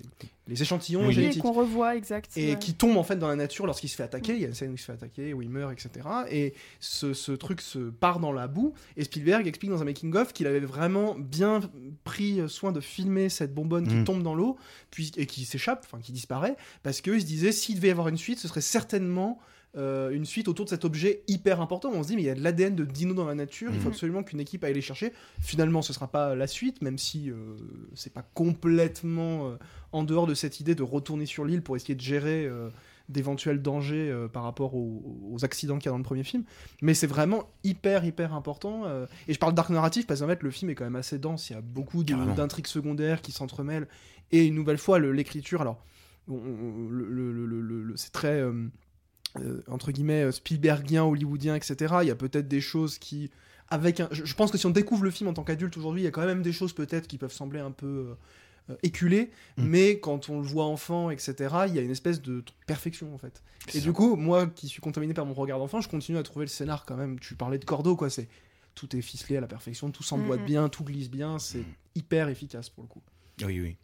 [0.48, 1.12] les échantillons Oui.
[1.14, 2.30] Génétiques qu'on revoit, exact.
[2.36, 2.58] et ouais.
[2.58, 4.34] qui tombe en fait dans la nature lorsqu'il se fait attaquer.
[4.34, 6.06] Il y a une scène où il se fait attaquer, où il meurt, etc.
[6.30, 8.74] Et ce, ce truc se part dans la boue.
[8.96, 11.60] Et Spielberg explique dans un making-of qu'il avait vraiment bien
[12.04, 14.04] pris soin de filmer cette bonbonne qui Mm.
[14.04, 14.56] tombe dans l'eau
[14.90, 18.08] puis, et qui s'échappe, enfin qui disparaît, parce qu'il se disait s'il devait y avoir
[18.08, 19.38] une suite, ce serait certainement.
[19.76, 21.90] Euh, une suite autour de cet objet hyper important.
[21.92, 23.78] On se dit, mais il y a de l'ADN de dino dans la nature, il
[23.80, 23.92] faut Mhm.
[23.94, 25.12] absolument qu'une équipe aille les chercher.
[25.40, 27.34] Finalement, ce sera pas la suite, même si euh,
[27.94, 29.56] c'est pas complètement euh,
[29.92, 32.68] en dehors de cette idée de retourner sur l'île pour essayer de gérer euh,
[33.08, 36.42] d'éventuels dangers euh, par rapport aux, aux accidents qu'il y a dans le premier film.
[36.82, 38.84] Mais c'est vraiment hyper, hyper important.
[38.86, 41.18] euh, et je parle d'arc narratif parce qu'en fait, le film est quand même assez
[41.18, 41.50] dense.
[41.50, 42.02] Il y a beaucoup
[42.36, 43.86] d'intrigues secondaires qui s'entremêlent.
[44.32, 45.84] Et une nouvelle fois, l'écriture, alors,
[47.96, 48.40] c'est très.
[48.40, 48.52] euh,
[49.40, 51.96] euh, entre guillemets euh, Spielbergien, hollywoodien, etc.
[52.02, 53.30] Il y a peut-être des choses qui,
[53.68, 56.04] avec un, je, pense que si on découvre le film en tant qu'adulte aujourd'hui, il
[56.04, 58.14] y a quand même des choses peut-être qui peuvent sembler un peu
[58.70, 59.64] euh, éculées, Mm.
[59.64, 61.34] mais quand on le voit enfant, etc.
[61.68, 63.42] Il y a une espèce de perfection en fait.
[63.68, 63.80] Et ça.
[63.80, 66.50] du coup, moi qui suis contaminé par mon regard d'enfant, je continue à trouver le
[66.50, 67.18] scénar quand même.
[67.20, 68.10] Tu parlais de Cordo, quoi.
[68.10, 68.28] C'est
[68.74, 70.46] tout est ficelé à la perfection, tout s'emboîte Mhm.
[70.46, 71.38] bien, tout glisse bien.
[71.38, 73.02] C'est hyper efficace pour le coup.
[73.44, 73.76] Oui, oui.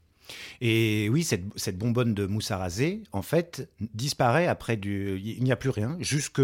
[0.61, 5.21] Et oui, cette, cette bonbonne de mousse à raser, en fait, disparaît après du.
[5.25, 6.41] Il n'y a plus rien, jusque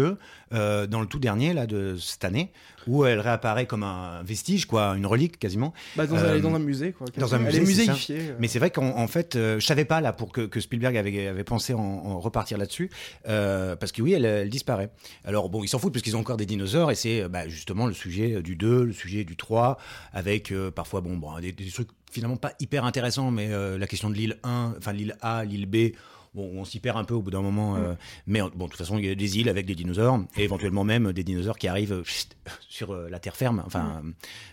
[0.53, 2.51] euh, dans le tout dernier là, de cette année,
[2.87, 5.73] où elle réapparaît comme un vestige, quoi, une relique quasiment.
[5.95, 7.07] Bah, dans, Euh, elle est dans un musée, quoi.
[7.17, 8.19] dans un Elle musée, est muséifiée.
[8.31, 8.35] euh.
[8.39, 10.97] Mais c'est vrai qu'en en fait, euh, je savais pas là pour que, que Spielberg
[10.97, 12.89] avait, avait pensé en, en repartir là-dessus,
[13.27, 14.89] euh, parce que oui, elle, elle disparaît.
[15.23, 17.47] Alors bon, ils s'en foutent parce qu'ils ont encore des dinosaures et c'est euh, bah,
[17.47, 19.77] justement le sujet du 2, le sujet du 3,
[20.13, 23.87] avec euh, parfois bon, bon des, des trucs finalement pas hyper intéressants, mais euh, la
[23.87, 25.95] question de l'île 1, enfin l'île A, l'île B.
[26.35, 27.95] Bon, on s'y perd un peu au bout d'un moment, euh,
[28.27, 30.83] mais bon, de toute façon, il y a des îles avec des dinosaures et éventuellement
[30.83, 32.03] même des dinosaures qui arrivent
[32.69, 33.63] sur euh, la terre ferme.
[33.65, 34.03] Enfin,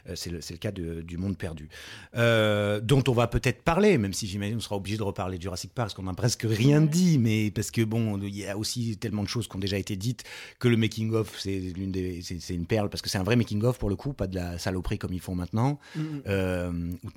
[0.09, 1.69] euh, c'est le, le cas de- du monde perdu
[2.17, 5.73] dont on va peut-être parler, même si j'imagine on sera obligé de reparler de Jurassic
[5.73, 8.97] Park, parce qu'on n'a presque rien dit, mais parce que bon, il y a aussi
[8.97, 10.25] tellement de choses qui ont déjà été dites
[10.59, 13.23] que le making of c'est l'une des, c'est c'est une perle parce que c'est un
[13.23, 15.79] vrai making of pour le coup, pas de la saloperie comme ils font maintenant.
[15.95, 16.23] Mm, mm.
[16.29, 16.73] Euh,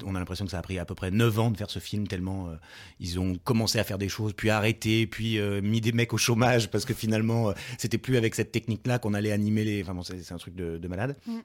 [0.06, 1.80] on a l'impression que ça a pris à peu près 9 ans de faire ce
[1.80, 2.56] film tellement euh,
[3.00, 6.18] ils ont commencé à faire des choses, puis arrêté, puis euh, mis des mecs au
[6.18, 9.82] chômage parce que finalement euh, c'était plus avec cette technique-là qu'on allait animer les.
[9.84, 11.16] Enfin bon, c'est c'est un truc de, de malade.
[11.26, 11.40] Mm.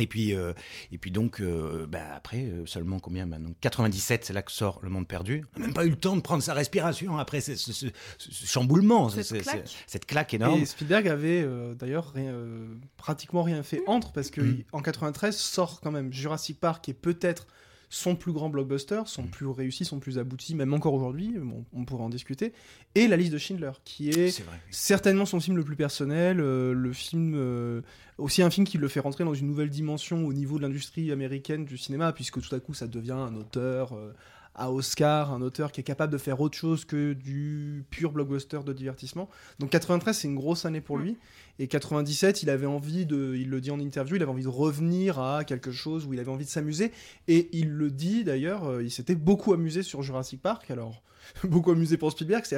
[0.00, 0.54] Et puis, euh,
[0.90, 3.52] et puis donc, euh, bah, après, euh, seulement combien maintenant?
[3.60, 5.44] 97, c'est là que sort Le Monde Perdu.
[5.54, 7.86] On n'a même pas eu le temps de prendre sa respiration après ce, ce- ce-
[8.16, 9.68] ce chamboulement, Cette ce- ce- claque.
[9.68, 10.62] ce- cette claque énorme.
[10.62, 14.46] Et Spielberg avait euh, d'ailleurs rien, euh, pratiquement rien fait entre parce que Mm.
[14.60, 17.46] il- en 93 sort quand même Jurassic Park qui est peut-être
[17.94, 19.28] son plus grand blockbuster, son Mm.
[19.28, 22.54] plus réussi, son plus abouti, même encore aujourd'hui, bon, on pourrait en discuter,
[22.94, 24.58] et La liste de Schindler qui est vrai.
[24.70, 27.82] certainement son film le plus personnel, euh, le film euh,
[28.16, 31.12] aussi un film qui le fait rentrer dans une nouvelle dimension au niveau de l'industrie
[31.12, 34.12] américaine du cinéma, puisque tout à coup ça devient un auteur euh,
[34.54, 38.60] à Oscar, un auteur qui est capable de faire autre chose que du pur blockbuster
[38.64, 39.28] de divertissement.
[39.58, 41.16] Donc 93 c'est une grosse année pour lui,
[41.58, 44.48] et 97 il avait envie de, il le dit en interview, il avait envie de
[44.48, 46.92] revenir à quelque chose où il avait envie de s'amuser,
[47.28, 51.02] et il le dit d'ailleurs, euh, il s'était beaucoup amusé sur Jurassic Park, alors
[51.44, 52.56] beaucoup amusé pour Spielberg, c'est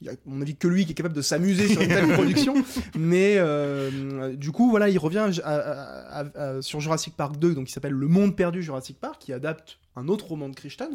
[0.00, 1.88] il y a, à mon avis, que lui qui est capable de s'amuser sur une
[1.88, 2.54] telle production.
[2.98, 7.72] Mais euh, du coup, voilà, il revient à- à- sur Jurassic Park 2, donc qui
[7.72, 10.54] s'appelle Le Monde Perdu Jurassic Park, qui adapte un autre roman de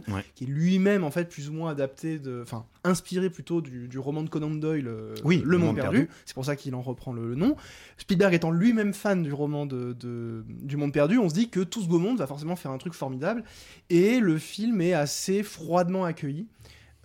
[0.10, 0.24] Ouais.
[0.36, 3.98] qui est lui-même en fait plus ou moins adapté, de, enfin inspiré plutôt du, du
[3.98, 6.08] roman de Conan Doyle, euh, Oui, Le Monde Perdu.
[6.26, 7.56] C'est pour ça qu'il en reprend le, le nom.
[7.98, 11.62] Spielberg étant lui-même fan du roman de, de- du Monde Perdu, on se dit que
[11.62, 13.44] tout ce beau monde va forcément faire un truc formidable.
[13.90, 16.46] Et le film est assez froidement accueilli.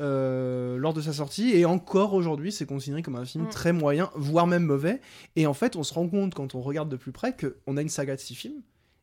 [0.00, 3.48] Euh, lors de sa sortie et encore aujourd'hui c'est considéré comme un film Mm.
[3.50, 5.00] très moyen voire même mauvais.
[5.36, 7.82] Et en fait on se rend compte quand on regarde de plus près qu'on a
[7.82, 8.60] une saga de six films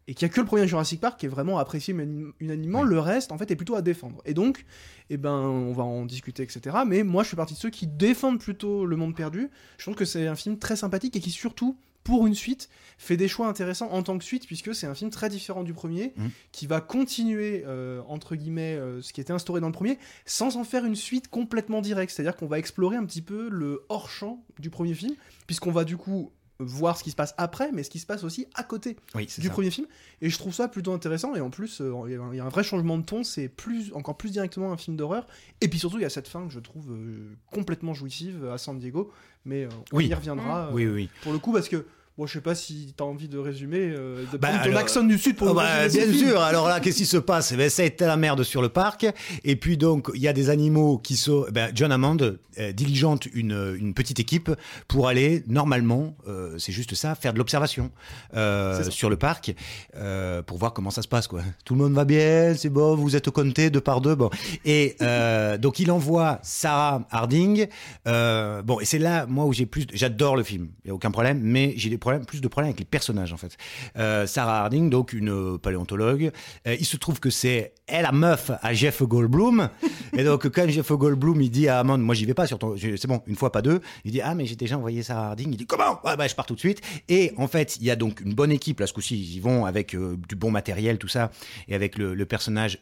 [0.08, 2.82] et qu'il n'y a que le premier Jurassic Park qui est vraiment apprécié unanim- unanimement.
[2.82, 2.90] Oui.
[2.90, 4.22] le reste en fait est plutôt à défendre.
[4.26, 4.66] Et donc
[5.10, 7.88] eh ben on va en discuter etc mais moi je fais partie de ceux qui
[7.88, 9.50] défendent plutôt le monde perdu.
[9.78, 13.18] Je trouve que c'est un film très sympathique et qui surtout pour une suite fait
[13.18, 16.14] des choix intéressants en tant que suite puisque c'est un film très différent du premier
[16.18, 16.30] Mhm.
[16.52, 20.58] qui va continuer euh, entre guillemets euh, ce qui était instauré dans le premier sans
[20.58, 23.50] en faire une suite complètement directe c'est à dire qu'on va explorer un petit peu
[23.50, 25.16] le hors champ du premier film
[25.48, 28.24] puisqu'on va du coup voir ce qui se passe après mais ce qui se passe
[28.24, 29.50] aussi à côté Oui, du ça.
[29.50, 29.88] premier film
[30.22, 32.38] et je trouve ça plutôt intéressant et en plus euh, il y a un- il
[32.38, 35.26] y, a un vrai changement de ton c'est plus encore plus directement un film d'horreur
[35.62, 38.58] et puis surtout il y a cette fin que je trouve euh, complètement jouissive à
[38.58, 39.12] San Diego
[39.46, 40.08] mais euh, on Oui.
[40.08, 41.10] y reviendra oui.
[41.24, 41.86] pour le coup parce que
[42.16, 44.82] Bon, je sais pas si t'as envie de résumer, euh, de Bah, prendre ton alors-
[44.82, 46.28] accent du sud pour bah, ce bien film.
[46.30, 46.42] sûr.
[46.42, 47.52] Alors là, qu'est-ce qui se passe?
[47.54, 49.08] Eh ben, Ça a été la merde sur le parc.
[49.44, 51.46] Et puis donc, il y a des animaux qui sont.
[51.48, 52.18] eh Ben, John Hammond
[52.60, 54.52] euh, diligente une, une petite équipe
[54.88, 57.90] pour aller normalement, euh, c'est juste ça, faire de l'observation
[58.36, 59.56] euh, sur le parc
[59.96, 61.28] euh, pour voir comment ça se passe.
[61.28, 61.42] Quoi.
[61.66, 64.14] Tout le monde va bien, c'est bon, vous êtes comptés deux par deux.
[64.14, 64.30] Bon.
[64.66, 64.96] Et
[65.60, 67.66] donc il envoie Sarah Harding.
[68.06, 69.88] Bon, et c'est là, moi, où j'ai plus.
[69.94, 72.70] J'adore le film, il n'y a aucun problème, mais j'ai des problèmes, plus de problèmes
[72.70, 73.58] avec les personnages en fait.
[73.98, 76.32] Euh, Sarah Harding, donc une euh, paléontologue.
[76.68, 79.70] Euh, il se trouve que c'est elle la meuf à Jeff Goldblum.
[80.18, 82.76] et donc quand Jeff Goldblum il dit à Amand, moi j'y vais pas sur ton,
[82.78, 83.80] c'est bon, une fois pas deux.
[84.04, 85.52] Il dit ah mais j'ai déjà envoyé Sarah Harding.
[85.52, 86.00] Il dit comment?
[86.04, 86.82] Ouais bah je pars tout de suite.
[87.08, 89.40] Et en fait il y a donc une bonne équipe là ce coup-ci ils y
[89.40, 91.32] vont avec euh, du bon matériel tout ça
[91.68, 92.80] et avec le, le personnage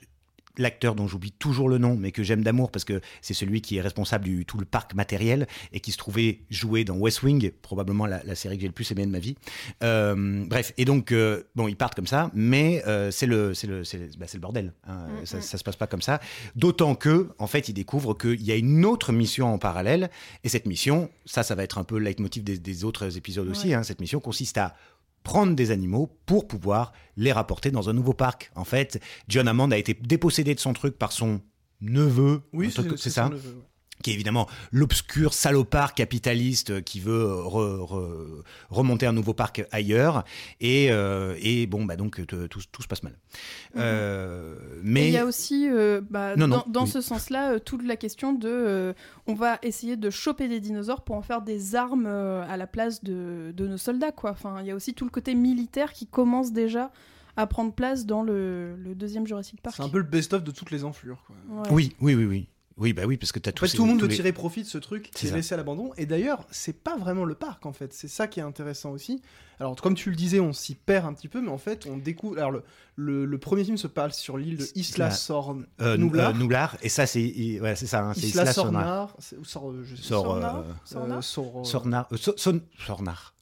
[0.57, 3.77] l'acteur dont j'oublie toujours le nom, mais que j'aime d'amour parce que c'est celui qui
[3.77, 7.51] est responsable du tout le parc matériel et qui se trouvait jouer dans West Wing,
[7.61, 9.35] probablement la, la série que j'ai le plus aimé de ma vie.
[9.83, 13.67] Euh, bref, et donc euh, bon, ils partent comme ça, mais euh, c'est le c'est
[13.67, 14.73] le c'est bah, le bordel.
[14.87, 15.07] hein.
[15.21, 15.41] Mm, ça, mm.
[15.41, 16.19] ça se passe pas comme ça.
[16.55, 20.09] D'autant que en fait, ils découvrent qu'il y a une autre mission en parallèle,
[20.43, 23.47] et cette mission, ça, ça va être un peu le leitmotiv des, des autres épisodes
[23.47, 23.73] aussi.
[23.73, 23.83] Hein.
[23.83, 24.75] cette mission consiste à
[25.23, 28.51] prendre des animaux pour pouvoir les rapporter dans un nouveau parc.
[28.55, 31.41] En fait, John Hammond a été dépossédé de son truc par son
[31.81, 33.63] neveu, Oui, c'est ça, son neveu, ouais.
[34.01, 40.23] Qui est évidemment l'obscur salopard capitaliste qui veut re- re- remonter un nouveau parc ailleurs.
[40.59, 43.17] Et, euh, et bon, bah donc tout, tout se passe mal.
[43.77, 46.89] Euh, Et mais il y a aussi, euh, bah, Non, non, dans, dans oui.
[46.91, 48.93] ce sens-là, euh, toute la question de, euh,
[49.27, 52.67] on va essayer de choper des dinosaures pour en faire des armes euh, à la
[52.67, 54.31] place de, de nos soldats, quoi.
[54.31, 56.91] Enfin, il y a aussi tout le côté militaire qui commence déjà
[57.37, 59.75] à prendre place dans le, le deuxième Jurassic Park.
[59.77, 61.23] C'est un peu le best-of de toutes les enflures.
[61.25, 61.35] Quoi.
[61.61, 61.67] Ouais.
[61.71, 62.47] oui, oui, oui, oui.
[62.81, 64.07] Oui, bah oui, parce que tu as En tous fait, ces- tout le monde veut
[64.07, 65.91] les- tirer profit de ce truc qui C'est est laissé à l'abandon.
[65.97, 67.93] Et d'ailleurs, c'est pas vraiment le parc en fait.
[67.93, 69.21] C'est ça qui est intéressant aussi.
[69.59, 71.95] Alors, comme tu le disais, on s'y perd un petit peu, mais en fait, on
[71.97, 72.37] découvre.
[72.39, 72.63] Alors, le,
[72.95, 75.67] le, le premier film se passe sur l'île de Isla La- Sorn.
[75.81, 76.31] euh, Nublar.
[76.31, 76.77] euh, Nublar.
[76.81, 78.03] Et ça, c'est ouais, c'est ça.
[78.03, 79.15] hein, Isla Isla Sornar.
[81.63, 82.03] Sornar.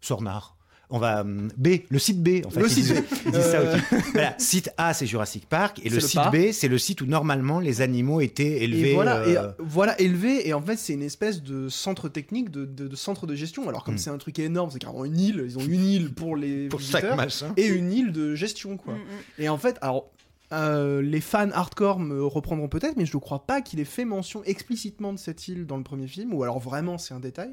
[0.01, 0.58] Sornar.
[0.91, 2.61] On va hum, B, le site B en fait.
[2.61, 3.03] Le ils site disent- B.
[3.27, 3.95] ils disent ça Euh, aussi.
[4.13, 6.35] Voilà, site A c'est Jurassic Park et le le site parc.
[6.35, 8.91] B c'est le site où normalement les animaux étaient élevés.
[8.91, 12.09] Et voilà, et, euh, euh, voilà élevé, et en fait c'est une espèce de centre
[12.09, 13.69] technique, de, de- de centre de gestion.
[13.69, 13.99] Alors comme Mm.
[13.99, 16.79] c'est un truc énorme, c'est carrément une île, ils ont une île pour les pour
[16.79, 17.17] visiteurs,
[17.55, 18.93] et une île de gestion quoi.
[18.95, 19.41] Mm, mm.
[19.43, 20.09] Et en fait, alors
[20.51, 24.05] euh, les fans hardcore me reprendront peut-être, mais je ne crois pas qu'il ait fait
[24.05, 27.51] mention explicitement de cette île dans le premier film, ou alors vraiment c'est un détail.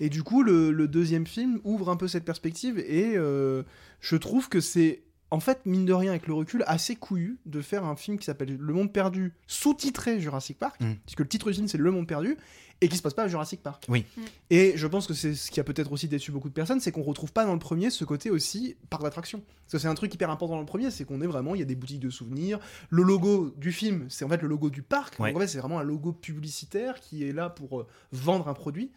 [0.00, 3.62] Et du coup, le, le deuxième film ouvre un peu cette perspective, et euh,
[4.00, 7.60] je trouve que c'est, en fait, mine de rien, avec le recul, assez couillu de
[7.60, 10.94] faire un film qui s'appelle Le Monde Perdu, sous-titré Jurassic Park, Mm.
[11.04, 12.36] puisque le titre du film c'est Le Monde Perdu,
[12.82, 13.84] et qui se passe pas à Jurassic Park.
[13.90, 14.06] Oui.
[14.16, 14.20] Mm.
[14.48, 16.92] Et je pense que c'est ce qui a peut-être aussi déçu beaucoup de personnes, c'est
[16.92, 19.40] qu'on retrouve pas dans le premier ce côté aussi parc d'attraction.
[19.66, 21.58] Parce que c'est un truc hyper important dans le premier, c'est qu'on est vraiment, il
[21.58, 22.58] y a des boutiques de souvenirs.
[22.88, 25.20] Le logo du film, c'est en fait le logo du parc.
[25.20, 25.28] Ouais.
[25.28, 28.54] Donc en fait, c'est vraiment un logo publicitaire qui est là pour euh, vendre un
[28.54, 28.90] produit.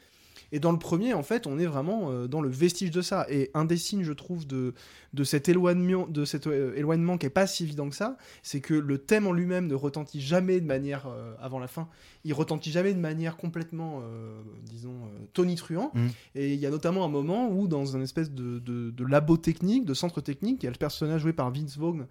[0.54, 3.26] Et dans le premier, en fait, on est vraiment euh, dans le vestige de ça.
[3.28, 4.76] Et un des signes, je trouve, de,
[5.14, 8.62] de cet éloignement, de cet euh, éloignement qui est pas si évident que ça, c'est
[8.62, 11.90] que le thème en lui-même ne retentit jamais de manière, euh, avant la fin,
[12.24, 15.90] il retentit jamais de manière complètement, euh, disons, euh, tonitruant.
[15.96, 16.08] Mm.
[16.36, 19.38] Et il y a notamment un moment où, dans un espèce de, de, de labo
[19.38, 22.06] technique, de centre technique, il y a le personnage joué par Vince Vaughn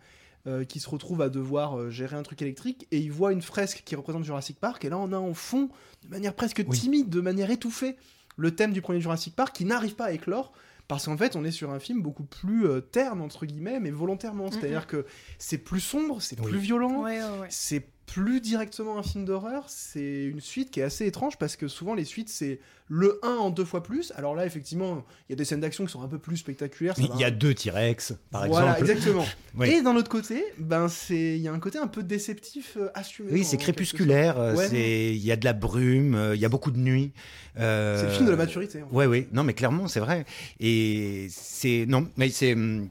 [0.48, 3.42] euh, qui se retrouve à devoir euh, gérer un truc électrique et il voit une
[3.42, 5.68] fresque qui représente Jurassic Park et là on a en fond,
[6.02, 6.76] de manière presque Oui.
[6.76, 7.94] timide, de manière étouffée,
[8.36, 10.52] le thème du premier Jurassic Park qui n'arrive pas à éclore
[10.88, 13.90] parce qu'en fait on est sur un film beaucoup plus euh, terne entre guillemets mais
[13.90, 15.06] volontairement, c'est-à-dire que
[15.38, 16.46] c'est plus sombre, c'est Oui.
[16.50, 17.46] plus violent, Ouais, ouais, ouais.
[17.50, 21.66] c'est plus directement un film d'horreur, c'est une suite qui est assez étrange parce que
[21.68, 24.12] souvent les suites c'est le 1 en deux fois plus.
[24.16, 26.94] Alors là effectivement, il y a des scènes d'action qui sont un peu plus spectaculaires.
[26.98, 28.90] Il y a deux T-Rex par voilà, exemple.
[28.90, 29.26] exactement.
[29.54, 29.68] Oui.
[29.68, 32.88] Et d'un autre côté, ben c'est il y a un côté un peu déceptif euh,
[32.94, 33.32] assumé.
[33.32, 34.66] Oui, c'est crépusculaire, euh, Ouais.
[34.68, 37.12] c'est il y a de la brume, euh, il y a beaucoup de nuit.
[37.58, 37.98] euh.
[38.00, 38.82] C'est le film de la maturité.
[38.82, 38.94] en fait.
[38.94, 40.24] Ouais, oui, non, mais clairement, c'est vrai.
[40.58, 42.88] Et c'est non, mais c'est hum,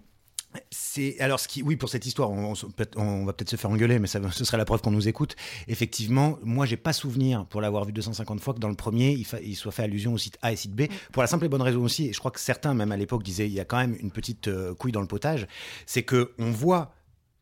[0.69, 2.53] c'est alors ce qui oui pour cette histoire on,
[3.25, 5.35] va peut-être se faire engueuler mais ça, ce serait la preuve qu'on nous écoute.
[5.67, 9.25] Effectivement moi j'ai pas souvenir pour l'avoir vu 250 fois que dans le premier il,
[9.25, 10.83] fa- il soit fait allusion au site A et site B.
[11.13, 13.23] Pour la simple et bonne raison aussi et je crois que certains même à l'époque
[13.23, 15.47] disaient il y a quand même une petite euh, couille dans le potage
[15.85, 16.93] c'est que on voit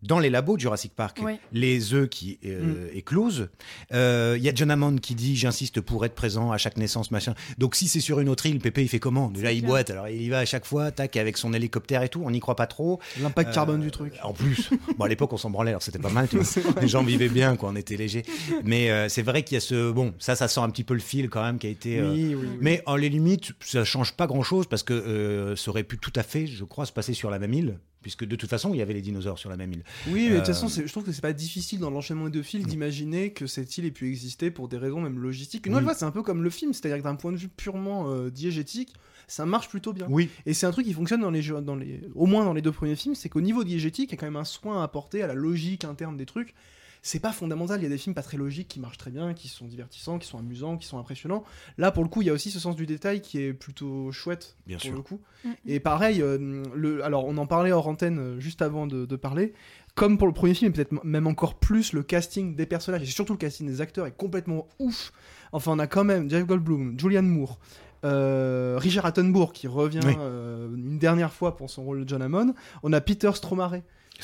[0.01, 1.33] dans les labos de Jurassic Park, Oui.
[1.51, 2.97] les œufs qui euh, Mm.
[2.97, 3.49] éclosent.
[3.93, 7.11] Euh, Il y a John Hammond qui dit J'insiste pour être présent à chaque naissance,
[7.11, 7.33] machin.
[7.57, 9.29] Donc, si c'est sur une autre île, Pépé, il fait comment?
[9.29, 9.69] Déjà, il clair.
[9.69, 12.31] boite, alors il y va à chaque fois, tac, avec son hélicoptère et tout, on
[12.31, 12.99] n'y croit pas trop.
[13.21, 14.13] L'impact Euh, carbone du truc.
[14.23, 16.45] En plus, bon, à l'époque, on s'en branlait, alors c'était pas mal, tu vois.
[16.81, 18.23] Les gens vivaient bien, quoi, on était léger.
[18.63, 19.91] Mais euh, c'est vrai qu'il y a ce.
[19.91, 21.99] Bon, ça, ça sent un petit peu le fil quand même qui a été.
[21.99, 22.57] euh, Oui, oui, oui.
[22.61, 25.97] Mais en les limites, ça change pas grand chose parce que euh, ça aurait pu
[25.97, 28.73] tout à fait, je crois, se passer sur la même île, puisque de toute façon,
[28.73, 29.83] il y avait les dinosaures sur la même île.
[30.07, 32.31] Oui, mais de toute Euh, façon, je trouve que c'est pas difficile dans l'enchaînement des
[32.31, 35.65] deux fils d'imaginer que cette île ait pu exister pour des raisons même logistiques.
[35.67, 35.83] Une Oui.
[35.83, 38.29] fois, c'est un peu comme le film, c'est-à-dire que d'un point de vue purement euh,
[38.29, 38.93] diégétique,
[39.27, 40.07] ça marche plutôt bien.
[40.09, 42.53] Oui, Et c'est un truc qui fonctionne dans les jeux, dans les, au moins dans
[42.53, 44.81] les deux premiers films, c'est qu'au niveau diégétique, il y a quand même un soin
[44.81, 46.55] à apporter à la logique interne des trucs.
[47.01, 49.33] C'est pas fondamental, il y a des films pas très logiques qui marchent très bien,
[49.33, 51.43] qui sont divertissants, qui sont amusants, qui sont impressionnants.
[51.77, 54.11] Là, pour le coup, il y a aussi ce sens du détail qui est plutôt
[54.11, 54.95] chouette Bien pour sûr.
[54.95, 55.21] le coup.
[55.45, 55.55] Mhm.
[55.65, 59.15] Et pareil, euh, le, alors on en parlait hors antenne euh, juste avant de, de
[59.15, 59.53] parler.
[59.95, 63.05] Comme pour le premier film, et peut-être même encore plus, le casting des personnages et
[63.05, 65.11] surtout le casting des acteurs est complètement ouf.
[65.51, 67.59] Enfin, on a quand même Jeff Goldblum, Julianne Moore,
[68.05, 70.13] euh, Richard Attenborough qui revient Oui.
[70.19, 72.53] euh, une dernière fois pour son rôle de John Hammond.
[72.83, 73.75] On a Peter Stromare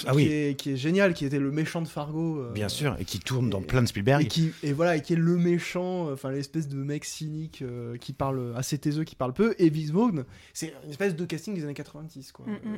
[0.05, 2.39] ah qui, oui, est, qui est génial, qui était le méchant de Fargo.
[2.39, 4.23] euh, bien sûr, et qui tourne dans plein de Spielberg.
[4.23, 7.97] et qui et voilà et qui est le méchant enfin l'espèce de mec cynique euh,
[7.97, 11.53] qui parle assez taiseux qui parle peu et Vince Vaughn c'est une espèce de casting
[11.55, 12.77] des années 90 quoi Mm, mm.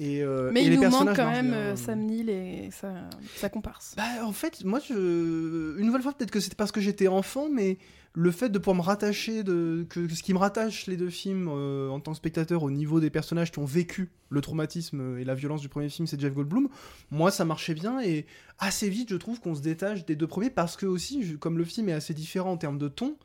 [0.00, 2.70] et, euh, Mais et il les nous manque personnages quand même euh, Sam Neill et
[2.70, 2.92] sa,
[3.36, 3.94] sa comparse.
[3.96, 7.48] bah en fait moi je une nouvelle fois peut-être que c'était parce que j'étais enfant
[7.52, 7.78] mais
[8.14, 11.48] le fait de pouvoir me rattacher de que ce qui me rattache les deux films
[11.48, 15.24] euh, en tant que spectateur au niveau des personnages qui ont vécu le traumatisme et
[15.24, 16.68] la violence du premier film c'est Jeff Goldblum
[17.10, 18.26] moi ça marchait bien et
[18.58, 21.58] assez vite je trouve qu'on se détache des deux premiers parce que aussi je- comme
[21.58, 23.16] le film est assez différent en termes de ton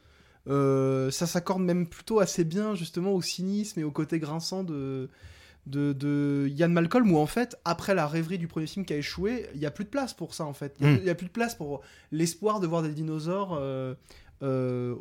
[0.48, 5.10] euh, ça s'accorde même plutôt assez bien justement au cynisme et au côté grinçant de
[5.66, 8.98] de, de Ian Malcolm où en fait après la rêverie du premier film qui a
[8.98, 10.98] échoué il y a plus de place pour ça en fait il y a- Mm.
[11.00, 11.80] il y a, plus de place pour
[12.12, 13.94] l'espoir de voir des dinosaures euh,
[14.42, 14.96] euh,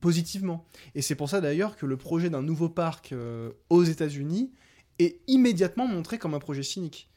[0.00, 4.52] positivement et c'est pour ça d'ailleurs que le projet d'un nouveau parc euh, aux États-Unis
[4.98, 7.10] est immédiatement montré comme un projet cynique.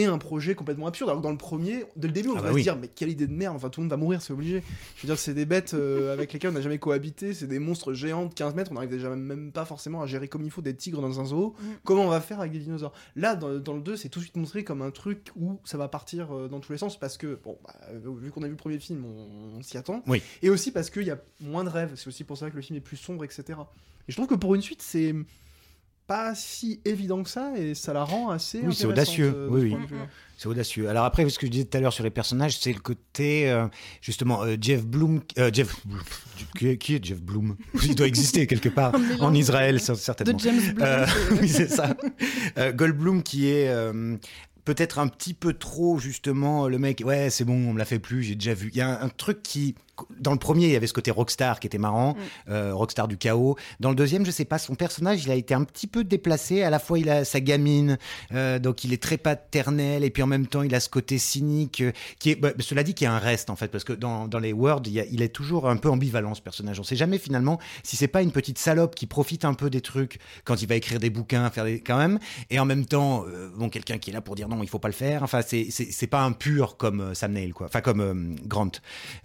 [0.00, 2.40] Et un projet complètement absurde alors que dans le premier dès le début on Ah
[2.40, 2.62] va bah se oui.
[2.62, 4.62] dire mais quelle idée de merde enfin tout le monde va mourir c'est obligé
[4.96, 7.58] je veux dire c'est des bêtes euh, avec lesquelles on n'a jamais cohabité c'est des
[7.58, 10.50] monstres géants de 15 mètres on n'arrive déjà même pas forcément à gérer comme il
[10.50, 11.64] faut des tigres dans un zoo Mm.
[11.84, 12.92] comment on va faire avec des dinosaures?
[13.14, 15.78] Là dans, dans le 2 c'est tout de suite montré comme un truc où ça
[15.78, 18.46] va partir euh, dans tous les sens parce que bon bah, euh, vu qu'on a
[18.46, 20.22] vu le premier film on, on s'y attend Oui.
[20.42, 22.62] et aussi parce qu'il y a moins de rêves c'est aussi pour ça que le
[22.62, 23.58] film est plus sombre etc
[24.08, 25.14] et je trouve que pour une suite c'est
[26.06, 29.32] pas si évident que ça et ça la rend assez Oui, c'est audacieux.
[29.34, 29.96] euh, de Oui, oui.
[30.38, 30.88] C'est audacieux.
[30.88, 33.48] Alors après, ce que je disais tout à l'heure sur les personnages, c'est le côté
[33.50, 33.66] euh,
[34.02, 35.22] justement euh, Jeff Bloom.
[35.38, 35.74] euh, Jeff
[36.58, 37.56] qui est, qui est Jeff Bloom?
[37.82, 40.34] Il doit exister quelque part en Israël, certainement.
[40.36, 40.60] De James.
[40.80, 41.96] Euh, euh, oui, c'est ça.
[42.58, 44.16] Euh, Goldblum qui est euh,
[44.66, 47.02] peut-être un petit peu trop justement le mec.
[47.04, 48.70] Ouais, c'est bon, on me l'a fait plus, j'ai déjà vu.
[48.74, 49.74] Il y a un, un truc qui
[50.20, 52.50] dans le premier, il y avait ce côté rockstar qui était marrant, Mm.
[52.50, 53.56] euh, rockstar du chaos.
[53.80, 56.62] Dans le deuxième, je sais pas, son personnage, il a été un petit peu déplacé.
[56.62, 57.98] À la fois, il a sa gamine,
[58.32, 61.18] euh, donc il est très paternel, et puis en même temps, il a ce côté
[61.18, 62.34] cynique euh, qui est.
[62.36, 64.52] bah, cela dit, qu'il y a un reste en fait, parce que dans, dans les
[64.52, 66.78] Words, il, y a- il est toujours un peu ambivalent ce personnage.
[66.80, 69.80] On sait jamais finalement si c'est pas une petite salope qui profite un peu des
[69.80, 72.18] trucs quand il va écrire des bouquins, faire des quand même,
[72.50, 74.78] et en même temps, euh, bon, quelqu'un qui est là pour dire non, il faut
[74.78, 75.22] pas le faire.
[75.22, 77.66] Enfin, c'est pas un pur comme Sam Neill, quoi.
[77.66, 78.14] Enfin, comme euh,
[78.46, 78.70] Grant.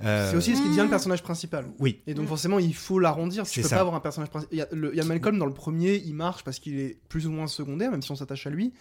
[0.04, 2.02] Euh, c'est aussi ce qui devient le personnage principal oui.
[2.08, 3.44] Et donc forcément, il faut l'arrondir.
[3.46, 3.76] Tu C'est peux ça.
[3.78, 4.54] pas avoir un personnage principal.
[4.54, 4.62] Il y
[5.00, 7.92] a, y Malcolm dans le premier, il marche parce qu'il est plus ou moins secondaire,
[7.92, 8.74] même si on s'attache à lui.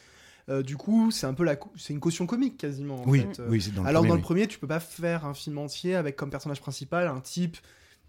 [0.48, 3.02] Euh, du coup, c'est un peu la, c'est une caution comique quasiment.
[3.02, 3.42] en Oui, fait.
[3.48, 4.20] Oui, c'est dans le Alors premier, dans oui.
[4.20, 7.56] le premier, tu peux pas faire un film entier avec comme personnage principal un type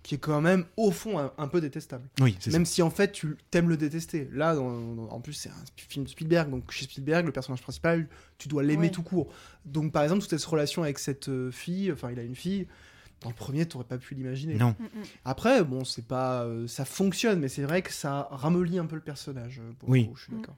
[0.04, 2.10] qui est quand même au fond un, un peu détestable.
[2.22, 2.58] Oui, c'est ça.
[2.58, 4.28] Même si en fait tu t'aimes le détester.
[4.34, 7.62] Là, dans- dans- en plus, c'est un film de Spielberg, donc chez Spielberg, le personnage
[7.62, 8.08] principal,
[8.40, 8.92] tu dois l'aimer Ouais.
[8.92, 9.32] tout court.
[9.66, 12.66] Donc par exemple, toute cette relation avec cette euh, fille, enfin il a une fille.
[13.22, 14.56] Dans le premier, t'aurais pas pu l'imaginer.
[14.56, 14.76] Non.
[14.80, 15.04] mm, mm.
[15.26, 18.96] Après, bon, c'est pas, euh, ça fonctionne, mais c'est vrai que ça ramollit un peu
[18.96, 19.60] le personnage.
[19.60, 20.08] euh, pour Oui.
[20.08, 20.38] coup, je suis Mm.
[20.42, 20.56] d'accord.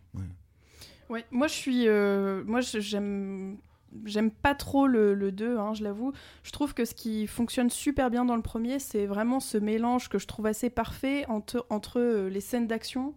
[1.10, 1.88] Ouais, moi je suis.
[1.88, 3.58] euh, moi je- j'aime.
[4.06, 6.14] J'aime pas trop le, le 2, hein, je l'avoue.
[6.42, 10.10] Je trouve que ce qui fonctionne super bien dans le premier, c'est vraiment ce mélange
[10.10, 13.14] que je trouve assez parfait entre, entre les scènes d'action,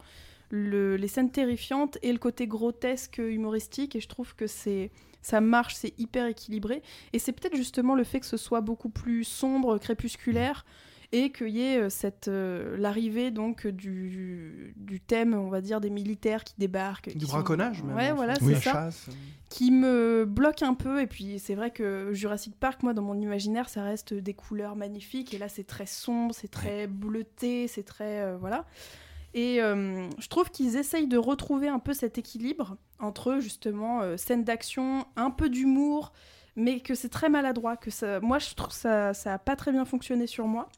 [0.51, 3.97] le- les scènes terrifiantes et le côté grotesque humoristique.
[3.97, 4.91] Et je trouve que c'est
[5.27, 6.83] ça marche, c'est hyper équilibré.
[7.13, 10.65] Et c'est peut-être justement le fait que ce soit beaucoup plus sombre, crépusculaire,
[11.11, 15.81] et qu'il y ait euh, cette euh, l'arrivée donc du, du thème, on va dire,
[15.81, 17.09] des militaires qui débarquent.
[17.09, 17.97] Du qui sont- braconnage, même.
[17.97, 18.61] Ouais, en voilà, c'est ça.
[18.73, 19.09] chasse.
[19.49, 21.01] Qui me bloque un peu.
[21.01, 24.77] Et puis c'est vrai que Jurassic Park, moi, dans mon imaginaire, ça reste des couleurs
[24.77, 25.35] magnifiques.
[25.35, 28.65] Et là, c'est très sombre, c'est très bleuté, c'est très euh, voilà.
[29.37, 34.17] Et euh, je trouve qu'ils essayent de retrouver un peu cet équilibre entre justement euh,
[34.17, 36.13] scènes d'action, un peu d'humour,
[36.57, 37.77] mais que c'est très maladroit.
[37.77, 40.69] Que ça, moi, je trouve que ça ça a pas très bien fonctionné sur moi.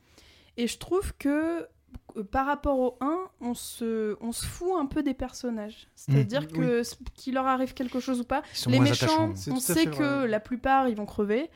[0.57, 1.67] Et je trouve que
[2.17, 5.87] euh, par rapport au 1, on se, on se fout un peu des personnages.
[5.95, 9.85] C'est-à-dire Mmh, que s- qu'il leur arrive quelque chose ou pas, les méchants, on sait
[9.87, 9.91] que
[10.21, 10.29] vrai.
[10.29, 11.49] la plupart, ils vont crever.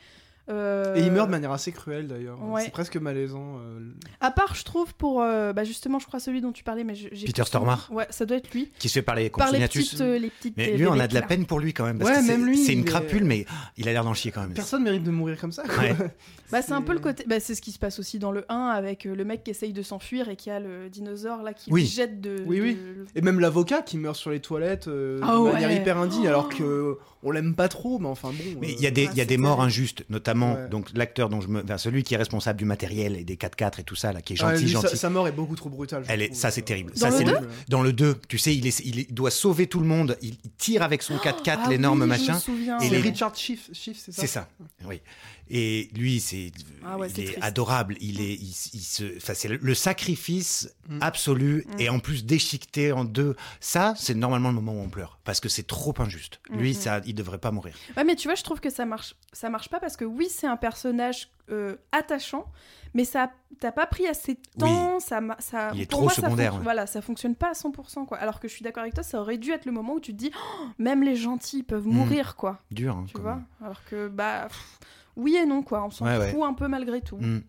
[0.49, 2.37] Euh, Et il meurt de manière assez cruelle d'ailleurs.
[2.43, 2.63] Ouais.
[2.63, 3.59] C'est presque malaisant.
[3.59, 3.79] euh,
[4.19, 6.95] À part, je trouve, pour euh, bah, justement, je crois celui dont tu parlais, mais
[6.95, 7.43] j'ai Peter.
[7.45, 7.87] Stormare.
[7.91, 8.69] Ouais, ça doit être lui.
[8.77, 10.57] Qui se fait par les Par les petites, euh, les petites.
[10.57, 11.27] Mais lui, on a de la là.
[11.27, 11.97] peine pour lui quand même.
[11.97, 13.45] Parce Ouais, que même lui, c'est une est- crapule, mais
[13.77, 14.53] il a l'air d'en chier quand même.
[14.53, 15.63] Personne mérite de mourir comme ça.
[15.63, 15.77] quoi.
[15.77, 15.95] Ouais.
[16.51, 17.23] Bah, c'est un peu le côté.
[17.25, 19.73] Bah, c'est ce qui se passe aussi dans le 1 avec le mec qui essaye
[19.73, 21.81] de s'enfuir et qui a le dinosaure là qui Oui.
[21.81, 22.43] lui jette de.
[22.45, 22.77] Oui, de- oui.
[23.15, 25.77] Et même l'avocat qui meurt sur les toilettes euh, Ah de manière ouais.
[25.77, 26.55] hyper indigne, alors Oh.
[26.55, 28.59] que on l'aime pas trop, mais enfin bon.
[28.61, 30.69] Mais il y a des, Ah, il y a c'est des morts injustes, notamment Ouais.
[30.69, 33.79] donc l'acteur dont je me, enfin, celui qui est responsable du matériel et des 4x4
[33.79, 34.97] et tout ça là, qui est gentil, lui, sa- gentil.
[34.97, 36.03] Sa, mort est beaucoup trop brutale.
[36.07, 36.91] Elle est- ça, c'est terrible.
[36.93, 37.37] Dans Ça, le c'est deux
[37.69, 40.17] Dans le 2, tu sais, il, est, il doit sauver tout le monde.
[40.21, 42.33] Il, tire avec son 4x4 Ah l'énorme oui, je machin.
[42.35, 42.99] me souviens, Et les-.
[43.01, 44.21] Richard Schiff, Schiff c'est ça?
[44.21, 44.47] C'est ça,
[44.85, 45.01] oui.
[45.49, 46.51] Et lui, c'est,
[46.85, 47.95] Ah ouais, il est adorable.
[47.99, 50.99] Il est, il, il se, enfin, c'est le, sacrifice Mm.
[51.01, 51.79] absolu Mm.
[51.79, 53.35] et en plus déchiqueté en deux.
[53.59, 56.39] Ça, c'est normalement le moment où on pleure parce que c'est trop injuste.
[56.49, 56.81] Lui, Mm, mm.
[56.81, 57.73] ça, il devrait pas mourir.
[57.95, 60.27] Ouais, mais tu vois, je trouve que ça marche, ça marche pas parce que oui,
[60.29, 62.45] c'est un personnage euh, attachant,
[62.93, 64.99] mais ça, t'as pas pris assez de temps.
[65.01, 66.63] Ça, ça, Il est pour trop moi, ça secondaire, fonc- ouais.
[66.63, 68.05] Voilà, ça fonctionne pas à 100%.
[68.05, 68.17] Quoi.
[68.17, 70.13] Alors que je suis d'accord avec toi, ça aurait dû être le moment où tu
[70.13, 71.91] te dis, Oh, même les gentils peuvent Mm.
[71.93, 72.59] mourir, quoi.
[72.71, 74.79] Dur, hein, Tu vois Alors que, bah, pff,
[75.15, 75.83] oui et non, quoi.
[75.85, 76.31] On s'en Ouais, ouais.
[76.31, 77.17] fout un peu malgré tout.
[77.17, 77.41] Mm.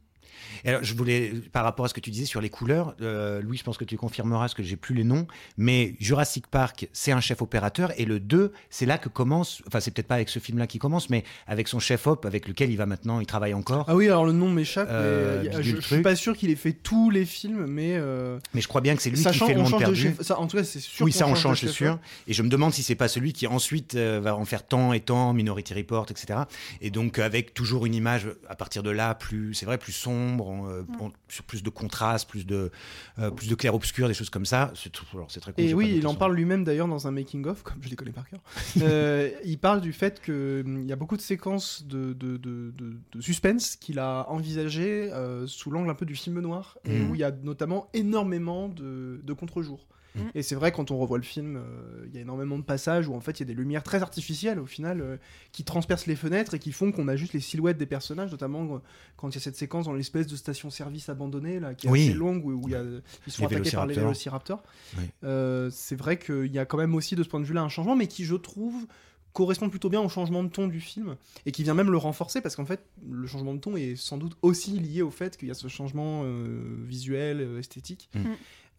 [0.64, 3.40] Et alors, je voulais, par rapport à ce que tu disais sur les couleurs, euh,
[3.42, 6.88] Louis, je pense que tu confirmeras parce que j'ai plus les noms, mais Jurassic Park,
[6.92, 10.14] c'est un chef opérateur, et le 2, c'est là que commence, enfin, c'est peut-être pas
[10.16, 13.20] avec ce film-là qui commence, mais avec son chef op, avec lequel il va maintenant,
[13.20, 13.84] il travaille encore.
[13.88, 16.50] Ah oui, alors le nom m'échappe, Euh, mais euh, je, je suis pas sûr qu'il
[16.50, 19.38] ait fait tous les films, mais euh, Mais je crois bien que c'est lui qui
[19.38, 20.02] fait le on monde perdu.
[20.02, 20.22] chef.
[20.22, 21.04] Ça, en tout cas, c'est sûr.
[21.04, 21.98] Oui, ça on change, c'est sûr.
[22.28, 25.00] Et je me demande si c'est pas celui qui ensuite va en faire tant et
[25.00, 26.40] tant, Minority Report, etc.
[26.80, 30.13] Et donc avec toujours une image à partir de là plus, c'est vrai, plus sombre,
[30.40, 32.70] en, euh, en- sur plus de contraste, plus de
[33.18, 34.72] euh, plus de clair obscur, des choses comme ça.
[34.74, 35.64] C'est très cool.
[35.64, 38.12] Et oui, il en parle lui-même d'ailleurs dans un making of, comme je les connais
[38.12, 38.40] par cœur.
[38.82, 42.96] Euh, il parle du fait qu'il y a beaucoup de séquences de, de, de, de-
[43.12, 47.10] de suspense qu'il a envisagé euh, sous l'angle un peu du film noir, et Mhm.
[47.10, 49.86] où il y a notamment énormément de, de contre-jours.
[50.14, 50.30] Mhm.
[50.34, 53.08] Et c'est vrai, quand on revoit le film, euh, il y a énormément de passages
[53.08, 55.16] où en fait il y a des lumières très artificielles au final euh,
[55.52, 58.76] qui transpercent les fenêtres et qui font qu'on a juste les silhouettes des personnages, notamment
[58.76, 58.78] euh,
[59.16, 62.04] quand il y a cette séquence dans l'espèce de station-service abandonnée là, qui est Oui.
[62.08, 62.82] assez longue où, où il y a,
[63.26, 64.62] ils sont Les attaqués par les vélociraptors.
[64.98, 65.04] Oui.
[65.24, 67.68] Euh, c'est vrai qu'il y a quand même aussi de ce point de vue-là un
[67.68, 68.86] changement, mais qui je trouve
[69.32, 72.40] correspond plutôt bien au changement de ton du film et qui vient même le renforcer
[72.40, 75.48] parce qu'en fait le changement de ton est sans doute aussi lié au fait qu'il
[75.48, 78.08] y a ce changement euh, visuel, euh, esthétique.
[78.14, 78.20] Mm.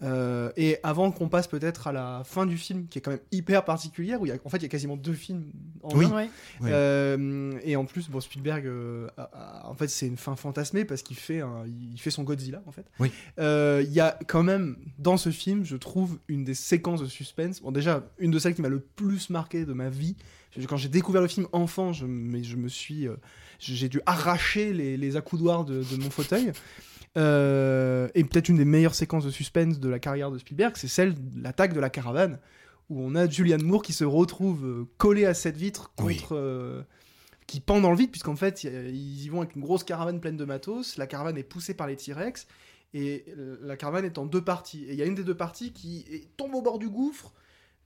[0.03, 3.19] Euh, et avant qu'on passe peut-être à la fin du film, qui est quand même
[3.31, 5.45] hyper particulière, où il y a, en fait il y a quasiment deux films
[5.83, 6.05] en Oui.
[6.05, 6.11] un.
[6.15, 6.29] Ouais.
[6.61, 6.69] Oui.
[6.73, 9.29] Euh, et en plus, bon, Spielberg, euh, a-
[9.63, 12.61] a- en fait, c'est une fin fantasmée parce qu'il fait, un- il fait son Godzilla,
[12.65, 12.85] en fait.
[12.99, 13.09] Oui.
[13.39, 17.07] Euh, Il y a quand même dans ce film, je trouve, une des séquences de
[17.07, 17.61] suspense.
[17.61, 20.15] Bon, déjà, une de celles qui m'a le plus marqué de ma vie.
[20.67, 23.15] Quand j'ai découvert le film enfant, je, mais je me suis, euh,
[23.59, 26.51] j'ai dû arracher les, les accoudoirs de, de mon fauteuil.
[27.17, 30.87] Euh, et peut-être une des meilleures séquences de suspense de la carrière de Spielberg, c'est
[30.89, 32.39] celle de l'attaque de la caravane,
[32.89, 36.05] où on a Julianne Moore qui se retrouve euh, collée à cette vitre contre.
[36.05, 36.21] Oui.
[36.31, 36.81] euh,
[37.47, 40.35] qui pend dans le vide, puisqu'en fait, ils y vont avec une grosse caravane pleine
[40.35, 40.97] de matos.
[40.97, 42.47] La caravane est poussée par les T-Rex,
[42.95, 43.23] et
[43.61, 44.83] la caravane est en deux parties.
[44.85, 47.33] Et il y a une des deux parties qui tombe au bord du gouffre.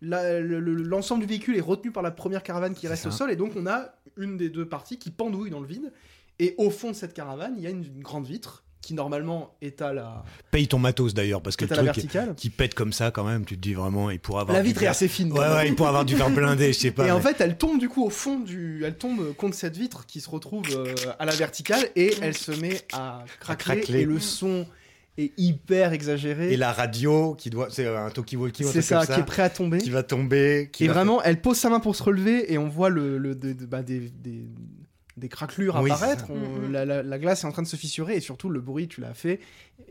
[0.01, 3.09] Le- L'ensemble du véhicule est retenu par la première caravane qui reste ça.
[3.09, 5.91] au sol, et donc on a une des deux parties qui pendouille dans le vide.
[6.39, 9.53] Et au fond de cette caravane, il y a une, une grande vitre qui normalement
[9.61, 13.11] est à la, Paye ton matos d'ailleurs, parce que le truc qui pète comme ça
[13.11, 14.55] quand même, tu te dis vraiment, il pourrait avoir.
[14.57, 15.31] La vitre est assez fine.
[15.33, 17.05] Ouais, ouais, il pourrait avoir du verre blindé, je sais pas.
[17.07, 20.05] Et en fait, elle tombe du coup au fond du, elle tombe contre cette vitre
[20.05, 24.19] qui se retrouve euh, à la verticale et elle se met à craquer, et le
[24.19, 24.65] son
[25.17, 26.53] est hyper exagéré.
[26.53, 29.79] Et la radio qui doit, c'est un talkie-walkie, c'est ça, qui est prêt à tomber.
[29.79, 30.69] qui va tomber.
[30.71, 33.17] Qui Et va- vraiment, elle pose sa main pour se relever et on voit le,
[33.17, 34.45] le- de- de- bah, des, des,
[35.19, 36.25] des craquelures Oui, apparaître.
[36.29, 36.71] On- Mhm.
[36.71, 39.01] la, la- la glace est en train de se fissurer et surtout le bruit, tu
[39.01, 39.39] l'as fait,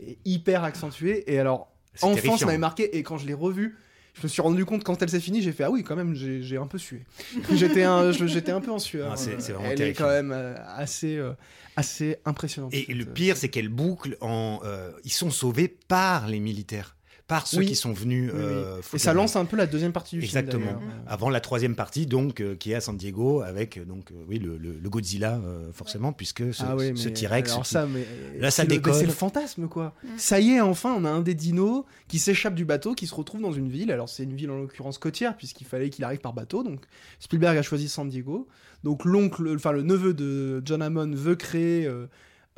[0.05, 1.31] est hyper accentué.
[1.31, 1.71] Et alors,
[2.01, 3.77] enfant, ça m'avait marqué et quand je l'ai revu.
[4.15, 6.13] Je me suis rendu compte quand elle s'est finie, j'ai fait ah oui quand même
[6.13, 7.03] j'ai un peu sué.
[7.53, 9.11] j'étais un j'étais un peu en sueur.
[9.13, 10.05] Ah, c'est- c'est vraiment Elle terrifiant.
[10.05, 11.31] est quand même euh, assez euh,
[11.77, 12.73] assez impressionnante.
[12.73, 14.59] Et cette, le euh, pire, c'est qu'elle boucle en.
[14.65, 16.97] euh, ils sont sauvés par les militaires.
[17.29, 17.67] Par ceux Oui.
[17.67, 18.31] qui sont venus.
[18.33, 18.45] Oui, oui.
[18.45, 20.65] euh, Et ça la- lance un peu la deuxième partie du Exactement.
[20.65, 20.75] film.
[20.79, 20.93] d'ailleurs.
[21.07, 24.15] Avant la troisième partie, donc, euh, qui est à San Diego, avec euh, donc, euh,
[24.27, 27.53] oui, le, le- le Godzilla, euh, forcément, puisque ce, ah ce T-Rex.
[27.53, 28.05] qui- ça, mais
[28.39, 28.95] Là, ça c'est le- décolle.
[28.95, 29.93] C'est le fantasme, quoi.
[30.17, 33.13] Ça y est, enfin, on a un des dinos qui s'échappe du bateau, qui se
[33.15, 33.91] retrouve dans une ville.
[33.91, 36.63] Alors, c'est une ville en l'occurrence côtière, puisqu'il fallait qu'il arrive par bateau.
[36.63, 36.81] Donc,
[37.19, 38.47] Spielberg a choisi San Diego.
[38.83, 42.07] Donc, l'oncle, enfin, le neveu de John Hammond veut créer euh,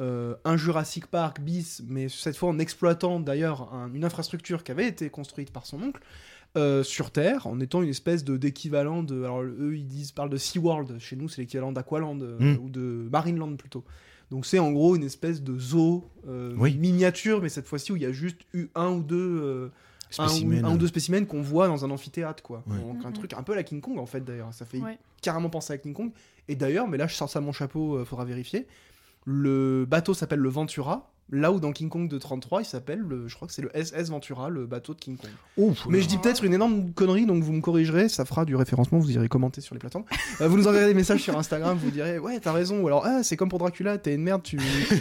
[0.01, 4.71] euh, un Jurassic Park bis, mais cette fois en exploitant d'ailleurs un- une infrastructure qui
[4.71, 6.01] avait été construite par son oncle.
[6.57, 9.23] euh, sur Terre, en étant une espèce de d'équivalent de.
[9.23, 10.99] Alors, eux, ils disent, parlent de SeaWorld.
[10.99, 12.59] Chez nous, c'est l'équivalent d'Aqualand, euh, Mm.
[12.61, 13.85] ou de Marineland plutôt.
[14.31, 16.75] Donc c'est en gros une espèce de zoo euh, Oui.
[16.75, 19.69] miniature, mais cette fois-ci où il y a juste eu un ou deux, euh,
[20.19, 20.65] un, ou, spécimen.
[20.65, 22.63] un ou deux spécimens qu'on voit dans un amphithéâtre, quoi.
[22.67, 22.79] Ouais.
[22.79, 24.53] Donc un truc un peu à la King Kong en fait d'ailleurs.
[24.53, 24.97] Ça fait Ouais.
[25.21, 26.11] carrément penser à King Kong.
[26.49, 28.67] Et d'ailleurs, mais là je sors ça de mon chapeau, euh, faudra vérifier.
[29.25, 31.13] Le bateau s'appelle le Ventura.
[31.31, 33.71] Là où dans King Kong de 33, il s'appelle, le- je crois que c'est le
[33.73, 35.29] SS Ventura, le bateau de King Kong.
[35.57, 38.55] Ouf, Mais je dis peut-être une énorme connerie, donc vous me corrigerez, ça fera du
[38.55, 40.03] référencement, vous irez commenter sur les plateformes.
[40.41, 43.03] Euh, vous nous enverrez des messages sur Instagram, vous direz ouais t'as raison, ou alors
[43.05, 44.57] ah, c'est comme pour Dracula, t'es une merde, tu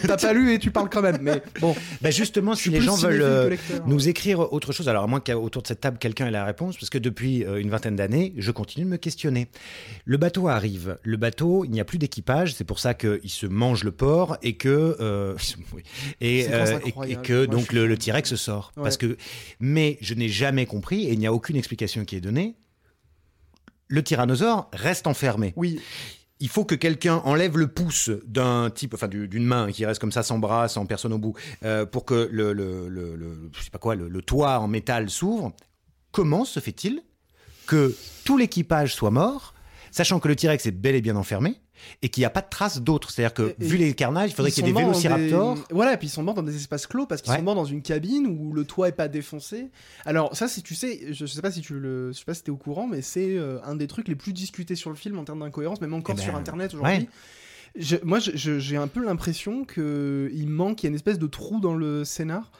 [0.07, 1.19] t'as pas lu et tu parles quand même.
[1.21, 3.57] Mais bon, Bah, justement, si les gens veulent euh,
[3.87, 6.77] nous écrire autre chose, alors à moins qu'autour de cette table quelqu'un ait la réponse,
[6.77, 9.49] parce que depuis euh, une vingtaine d'années, je continue de me questionner.
[10.05, 13.47] Le bateau arrive, le bateau, il n'y a plus d'équipage, c'est pour ça qu'il se
[13.47, 15.35] mange le port et que euh.
[16.21, 17.23] et, euh, et- incroyable.
[17.25, 18.73] et que Moi, donc suis le, T-Rex sort.
[18.77, 18.83] Ouais.
[18.85, 19.17] Parce que,
[19.59, 22.55] mais je n'ai jamais compris et il n'y a aucune explication qui est donnée.
[23.89, 25.53] Le tyrannosaure reste enfermé.
[25.57, 25.81] Oui,
[26.39, 30.01] il faut que quelqu'un enlève le pouce d'un type, enfin du- d'une main qui reste
[30.01, 33.51] comme ça sans bras, sans personne au bout, euh, pour que le, le, le- le-
[33.57, 35.53] je sais pas quoi, le, le toit en métal s'ouvre.
[36.13, 37.03] Comment se fait-il
[37.67, 37.95] que
[38.25, 39.55] tout l'équipage soit mort,
[39.91, 41.57] sachant que le T-Rex est bel et bien enfermé
[42.03, 44.31] et qu'il n'y a pas de traces d'autres C'est-à-dire que, Et- et vu les carnages,
[44.31, 45.55] il faudrait qu'il y ait des vélociraptors.
[45.57, 47.39] des- Voilà, et puis ils sont morts dans des espaces clos parce qu'ils Ouais.
[47.39, 49.71] sont morts dans une cabine où le toit est pas défoncé.
[50.05, 52.43] Alors ça, si tu sais, je sais pas si tu le, je sais pas si
[52.43, 55.19] t'es au courant, mais c'est euh, un des trucs les plus discutés sur le film
[55.19, 56.99] en termes d'incohérence, même encore Eh ben, sur Internet aujourd'hui.
[57.01, 57.09] ouais.
[57.77, 61.27] Je- moi, j'ai un peu l'impression que il manque, il y a une espèce de
[61.27, 62.51] trou dans le scénar.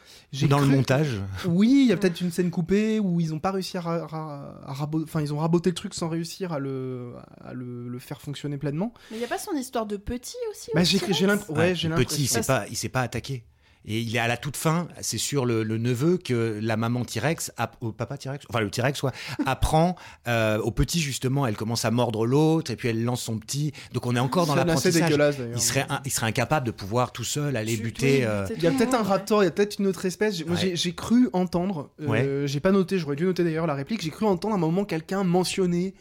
[0.47, 1.19] Dans le montage.
[1.45, 4.07] Oui, il y a peut-être une scène coupée où ils ont pas réussi à, ra-
[4.07, 7.11] ra- à rabo- enfin ils ont raboté le truc sans réussir à le,
[7.43, 8.93] à le, le faire fonctionner pleinement.
[9.09, 11.69] Mais il n'y a pas son histoire de petit aussi Bah, au j'ai l'impression, ouais,
[11.71, 12.25] le petit, il l'impression.
[12.41, 13.43] s'est pas, il s'est pas attaqué.
[13.83, 17.03] Et il est à la toute fin, c'est sur le, le neveu que la maman
[17.03, 17.51] T-Rex,
[17.81, 19.11] au papa T-Rex, enfin le T-Rex, soit
[19.47, 19.95] apprend
[20.27, 21.47] euh, au petit justement.
[21.47, 23.71] Elle commence à mordre l'autre et puis elle lance son petit.
[23.93, 25.03] Donc on est encore dans C'est assez l'apprentissage.
[25.09, 25.57] dégueulasse d'ailleurs.
[25.57, 28.17] Il serait, un- il serait incapable de pouvoir tout seul aller Tu- buter.
[28.19, 30.35] oui, euh, Il y a peut-être un raptor, il y a peut-être une autre espèce.
[30.37, 30.75] J'ai- moi, Ouais.
[30.75, 32.43] j'ai- cru entendre, euh, Ouais.
[32.47, 34.85] j'ai pas noté, j'aurais dû noter d'ailleurs la réplique, j'ai cru entendre à un moment
[34.85, 35.95] quelqu'un mentionner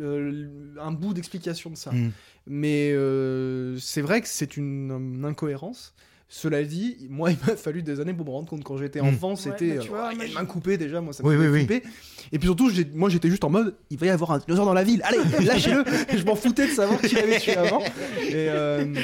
[0.00, 0.48] euh,
[0.80, 1.90] un bout d'explication de ça.
[1.92, 2.10] Hmm.
[2.46, 5.94] Mais euh, c'est vrai que c'est une, une incohérence.
[6.32, 8.62] Cela dit, moi, il m'a fallu des années pour me rendre compte.
[8.62, 9.06] Quand j'étais Mm.
[9.06, 9.74] enfant, c'était.
[9.78, 11.82] bah, euh, vois, oh, main coupée déjà, moi ça me Oui, oui.
[12.30, 14.72] Et puis surtout, moi j'étais juste en mode il va y avoir un dinosaure dans
[14.72, 15.82] la ville, allez, lâchez-le
[16.16, 17.80] Je m'en foutais de savoir qui l'avait tué avant.
[17.80, 18.94] Et, euh,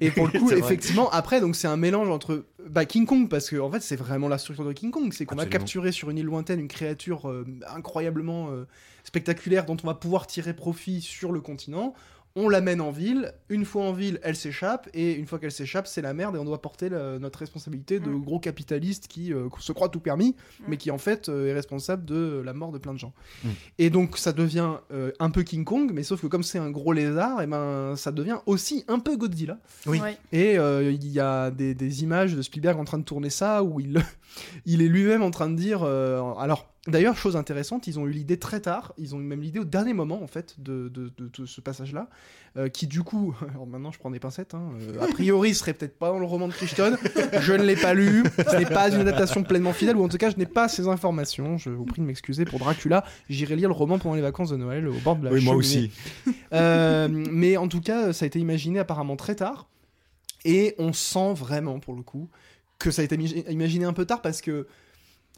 [0.00, 0.58] et pour le coup, vrai.
[0.58, 3.96] effectivement, après, donc c'est un mélange entre bah, King Kong, parce que en fait, c'est
[3.96, 6.68] vraiment la structure de King Kong c'est qu'on va capturer sur une île lointaine une
[6.68, 7.44] créature euh,
[7.76, 8.66] incroyablement euh,
[9.04, 11.92] spectaculaire dont on va pouvoir tirer profit sur le continent.
[12.36, 13.32] On l'amène en ville.
[13.48, 14.88] Une fois en ville, elle s'échappe.
[14.94, 16.36] Et une fois qu'elle s'échappe, c'est la merde.
[16.36, 18.22] Et on doit porter la- notre responsabilité de Mm.
[18.24, 20.64] gros capitalistes qui euh, se croient tout permis, Mm.
[20.68, 23.12] mais qui en fait euh, est responsable de la mort de plein de gens.
[23.44, 23.48] Mm.
[23.78, 26.70] Et donc ça devient euh, un peu King Kong, mais sauf que comme c'est un
[26.70, 29.58] gros lézard, et ben ça devient aussi un peu Godzilla.
[29.86, 30.00] Oui.
[30.00, 30.16] Ouais.
[30.30, 33.64] Et euh, il y a des, des images de Spielberg en train de tourner ça
[33.64, 33.96] où il,
[34.66, 35.80] il est lui-même en train de dire.
[35.82, 39.42] euh, alors, d'ailleurs, chose intéressante, ils ont eu l'idée très tard, ils ont eu même
[39.42, 42.08] l'idée au dernier moment en fait de, de- de- de ce passage-là,
[42.56, 45.74] euh, qui du coup, alors maintenant je prends des pincettes, hein, euh, a priori serait
[45.74, 46.96] peut-être pas dans le roman de Crichton,
[47.40, 50.16] je ne l'ai pas lu, ce n'est pas une adaptation pleinement fidèle, ou en tout
[50.18, 53.68] cas je n'ai pas ces informations, je vous prie de m'excuser pour Dracula, j'irai lire
[53.68, 55.90] le roman pendant les vacances de Noël au bord de la Oui, moi aussi.
[56.52, 59.68] Euh, mais en tout cas, ça a été imaginé apparemment très tard.
[60.44, 62.28] Et on sent vraiment, pour le coup,
[62.78, 63.14] que ça a été
[63.50, 64.66] imaginé un peu tard parce que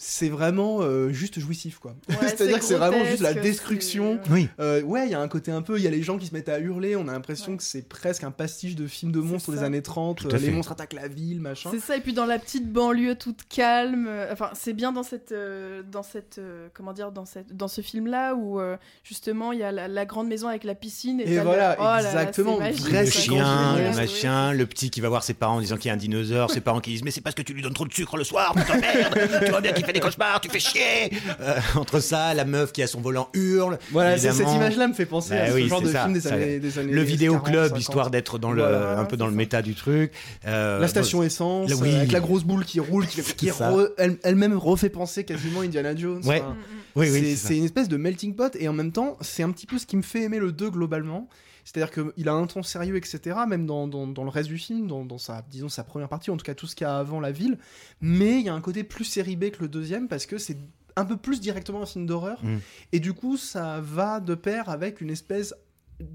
[0.04, 1.94] c'est vraiment euh, juste jouissif, quoi.
[2.08, 4.18] Ouais, C'est-à-dire que c'est vraiment juste la destruction.
[4.24, 4.48] c'est- Oui.
[4.58, 6.26] Euh, ouais, il y a un côté un peu, il y a les gens qui
[6.26, 7.58] se mettent à hurler, on a l'impression Ouais.
[7.58, 10.38] que c'est presque un pastiche de film de monstres des années 30, Tout à euh,
[10.38, 10.50] les fait.
[10.50, 11.70] monstres attaquent la ville, machin.
[11.72, 14.06] C'est ça, et puis dans la petite banlieue toute calme.
[14.08, 17.68] euh, Enfin, c'est bien dans cette, euh, dans cette, euh, comment dire, dans cette, dans
[17.68, 21.20] ce film-là où euh, justement il y a la, la grande maison avec la piscine.
[21.20, 24.52] Et, Et voilà, le- oh là là, exactement, c'est magique, vrai le chien, le machin,
[24.52, 26.60] le petit qui va voir ses parents en disant qu'il y a un dinosaure, ses
[26.60, 28.52] parents qui disent mais c'est parce que tu lui donnes trop de sucre le soir,
[28.54, 31.10] putain merde, tu vois bien qu'il fait des cauchemars, tu fais chier.
[31.40, 33.78] Euh, entre ça, la meuf qui a son volant hurle.
[33.90, 36.20] Voilà, cette image-là me fait penser Bah à ce oui, genre de ça, film des
[36.20, 37.80] ça- années, des années Le vidéo 40, club, 50.
[37.80, 40.12] histoire d'être dans le, Voilà, un peu dans le méta du truc.
[40.46, 41.90] Euh, La station essence, là, oui.
[41.92, 45.60] euh, avec la grosse boule qui roule, qui, qui re- elle- elle-même refait penser quasiment
[45.60, 46.22] Indiana Jones.
[46.24, 46.40] Ouais.
[46.40, 46.56] Enfin,
[46.96, 49.78] Oui, c'est une espèce de melting pot et en même temps, c'est un petit peu
[49.78, 51.28] ce qui me fait aimer le 2 globalement.
[51.64, 54.86] C'est-à-dire qu'il a un ton sérieux, etc., même dans, dans, dans le reste du film,
[54.86, 56.96] dans, dans sa, disons, sa première partie, en tout cas tout ce qu'il y a
[56.96, 57.58] avant la ville.
[58.00, 60.58] Mais il y a un côté plus série B que le deuxième parce que c'est
[60.96, 62.44] un peu plus directement un film d'horreur.
[62.44, 62.58] Mm.
[62.92, 65.54] Et du coup, ça va de pair avec une espèce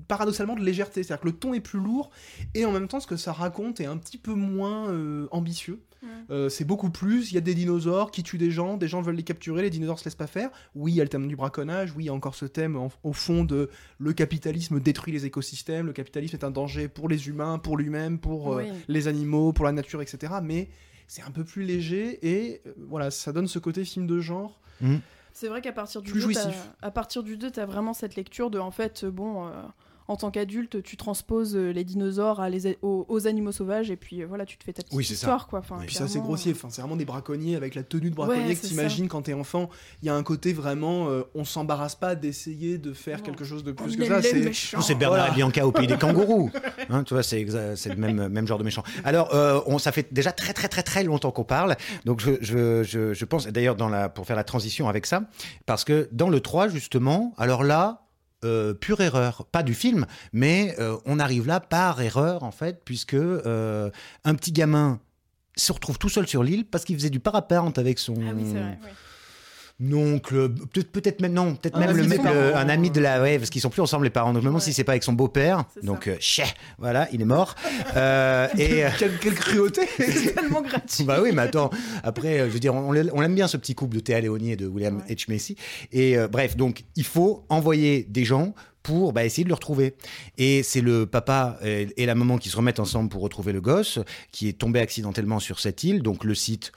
[0.07, 1.03] paradoxalement de légèreté.
[1.03, 2.09] C'est-à-dire que le ton est plus lourd
[2.53, 5.81] et en même temps, ce que ça raconte est un petit peu moins euh, ambitieux.
[6.01, 6.07] Mm.
[6.29, 7.31] Euh, c'est beaucoup plus.
[7.31, 9.69] Il y a des dinosaures qui tuent des gens, des gens veulent les capturer, les
[9.69, 10.49] dinosaures se laissent pas faire.
[10.75, 11.93] Oui, il y a le thème du braconnage.
[11.95, 15.25] Oui, il y a encore ce thème en- au fond de le capitalisme détruit les
[15.25, 15.85] écosystèmes.
[15.87, 18.71] Le capitalisme est un danger pour les humains, pour lui-même, pour euh, Oui.
[18.87, 20.33] les animaux, pour la nature, etc.
[20.43, 20.69] Mais
[21.07, 24.59] c'est un peu plus léger et euh, voilà, ça donne ce côté film de genre.
[25.33, 26.69] C'est vrai qu'à partir du Plus 2, t'as- jouissif.
[26.81, 29.51] à partir du 2, t'as vraiment cette lecture de en fait bon euh,
[30.07, 33.91] en tant qu'adulte, tu transposes euh, les dinosaures à les a- aux, aux animaux sauvages
[33.91, 35.27] et puis euh, voilà, tu te fais ta petite Oui, c'est ça.
[35.27, 35.59] histoire quoi.
[35.59, 36.51] Enfin, Et puis ça, c'est grossier.
[36.51, 39.23] euh, Enfin, c'est vraiment des braconniers avec la tenue de braconnier Ouais, que t'imagines quand
[39.23, 39.69] t'es enfant.
[40.01, 43.23] Il y a un côté vraiment, euh, on s'embarrasse pas d'essayer de faire Non.
[43.25, 44.21] quelque chose de on plus que ça.
[44.81, 45.33] C'est Bernard Voilà.
[45.33, 46.51] Bianca au pays des kangourous.
[46.89, 48.83] Hein, tu vois, c'est le même, même genre de méchant.
[49.03, 51.75] Alors, euh, on, ça fait déjà très très très très longtemps qu'on parle.
[52.05, 55.23] Donc, je, je, je, je pense, d'ailleurs, dans la, pour faire la transition avec ça,
[55.65, 58.06] parce que dans le 3, justement, alors là,
[58.43, 62.81] euh, pure erreur, pas du film, mais euh, on arrive là par erreur, en fait,
[62.85, 63.89] puisque euh,
[64.23, 64.99] un petit gamin
[65.55, 68.13] se retrouve tout seul sur l'île parce qu'il faisait du parapente avec son
[68.83, 68.87] Ah.
[69.93, 72.29] Oncle, peut-être peut-être maintenant, peut-être Un même le, le- parents.
[72.55, 74.33] un ami de la, ouais, parce qu'ils sont plus ensemble les parents.
[74.33, 74.65] Donc je me demande Ouais.
[74.65, 75.65] si c'est pas avec son beau-père.
[75.83, 76.45] Donc euh, chais,
[76.79, 77.53] voilà, il est mort.
[77.95, 81.03] Euh, et euh, quelle, quelle cruauté C'est tellement gratuit.
[81.03, 81.69] bah oui, mais attends.
[82.03, 84.19] Après, euh, je veux dire, on, l'aime- on l'aime bien ce petit couple de Théa
[84.19, 85.13] Léonie et de William Ouais.
[85.15, 85.55] H Macy.
[85.91, 89.95] Et euh, bref, donc il faut envoyer des gens pour bah, essayer de le retrouver.
[90.37, 93.61] Et c'est le papa et, et la maman qui se remettent ensemble pour retrouver le
[93.61, 93.99] gosse
[94.31, 96.01] qui est tombé accidentellement sur cette île.
[96.01, 96.71] Donc le site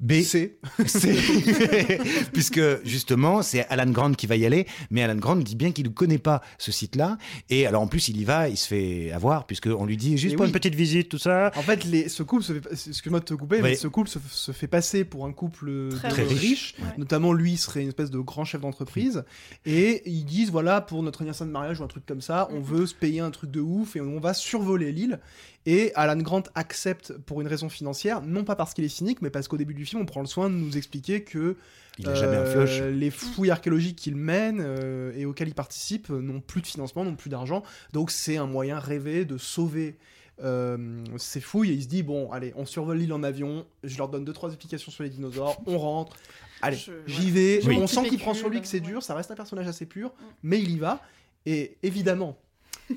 [0.00, 0.22] B.
[0.22, 1.98] C'est C'est-
[2.32, 5.84] puisque justement c'est Alan Grant qui va y aller, mais Alan Grant dit bien qu'il
[5.86, 7.18] ne connaît pas ce site-là.
[7.48, 10.16] Et alors en plus il y va, il se fait avoir puisque on lui dit
[10.18, 10.48] juste Et pour oui.
[10.48, 11.50] une petite visite tout ça.
[11.56, 13.62] En fait, les, ce couple se fait, excuse-moi de te couper, Oui.
[13.62, 16.74] mais ce couple se, se fait passer pour un couple Très riche.
[16.78, 16.86] Ouais.
[16.98, 19.24] Notamment, lui serait une espèce de grand chef d'entreprise.
[19.66, 22.56] Et ils disent voilà, pour notre anniversaire de mariage ou un truc comme ça, on
[22.60, 22.62] Mhm.
[22.62, 25.18] veut se payer un truc de ouf et on va survoler l'île.
[25.66, 29.28] Et Alan Grant accepte pour une raison financière, non pas parce qu'il est cynique, mais
[29.30, 31.56] parce qu'au début du film, on prend le soin de nous expliquer que
[31.98, 32.80] Il n'a jamais un euh, flush.
[32.80, 37.14] les fouilles archéologiques qu'il mène euh, et auxquelles il participe n'ont plus de financement, n'ont
[37.16, 37.62] plus d'argent.
[37.92, 39.96] Donc c'est un moyen rêvé de sauver
[40.42, 41.72] euh, ces fouilles.
[41.72, 43.66] Et il se dit bon, allez, on survole l'île en avion.
[43.84, 45.60] Je leur donne deux trois explications sur les dinosaures.
[45.66, 46.16] On rentre.
[46.62, 47.30] Allez, j'y ouais.
[47.30, 47.60] vais.
[47.66, 47.76] Oui.
[47.78, 49.02] On sent Qui qu'il prend sur lui que c'est dur.
[49.02, 50.24] Ça reste un personnage assez pur, Mm.
[50.42, 51.02] mais il y va.
[51.46, 52.38] Et évidemment,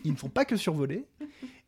[0.04, 1.04] ils ne font pas que survoler.